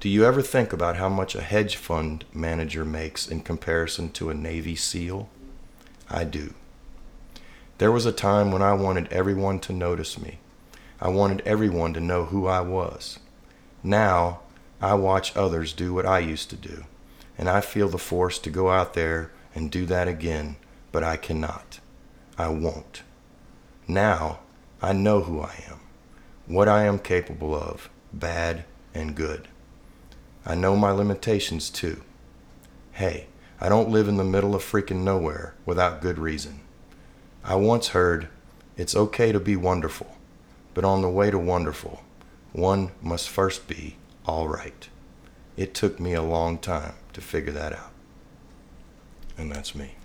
[0.00, 4.28] Do you ever think about how much a hedge fund manager makes in comparison to
[4.28, 5.30] a Navy SEAL?
[6.10, 6.52] I do.
[7.78, 10.38] There was a time when I wanted everyone to notice me.
[11.00, 13.18] I wanted everyone to know who I was.
[13.82, 14.40] Now,
[14.80, 16.84] I watch others do what I used to do,
[17.36, 20.56] and I feel the force to go out there and do that again,
[20.92, 21.80] but I cannot.
[22.38, 23.02] I won't.
[23.86, 24.40] Now,
[24.80, 25.80] I know who I am,
[26.46, 29.48] what I am capable of, bad and good.
[30.44, 32.02] I know my limitations too.
[32.92, 33.26] Hey,
[33.60, 36.61] I don't live in the middle of freaking nowhere without good reason.
[37.44, 38.28] I once heard,
[38.76, 40.16] it's okay to be wonderful,
[40.74, 42.02] but on the way to wonderful,
[42.52, 43.96] one must first be
[44.26, 44.88] all right.
[45.56, 47.90] It took me a long time to figure that out.
[49.36, 49.96] And that's me.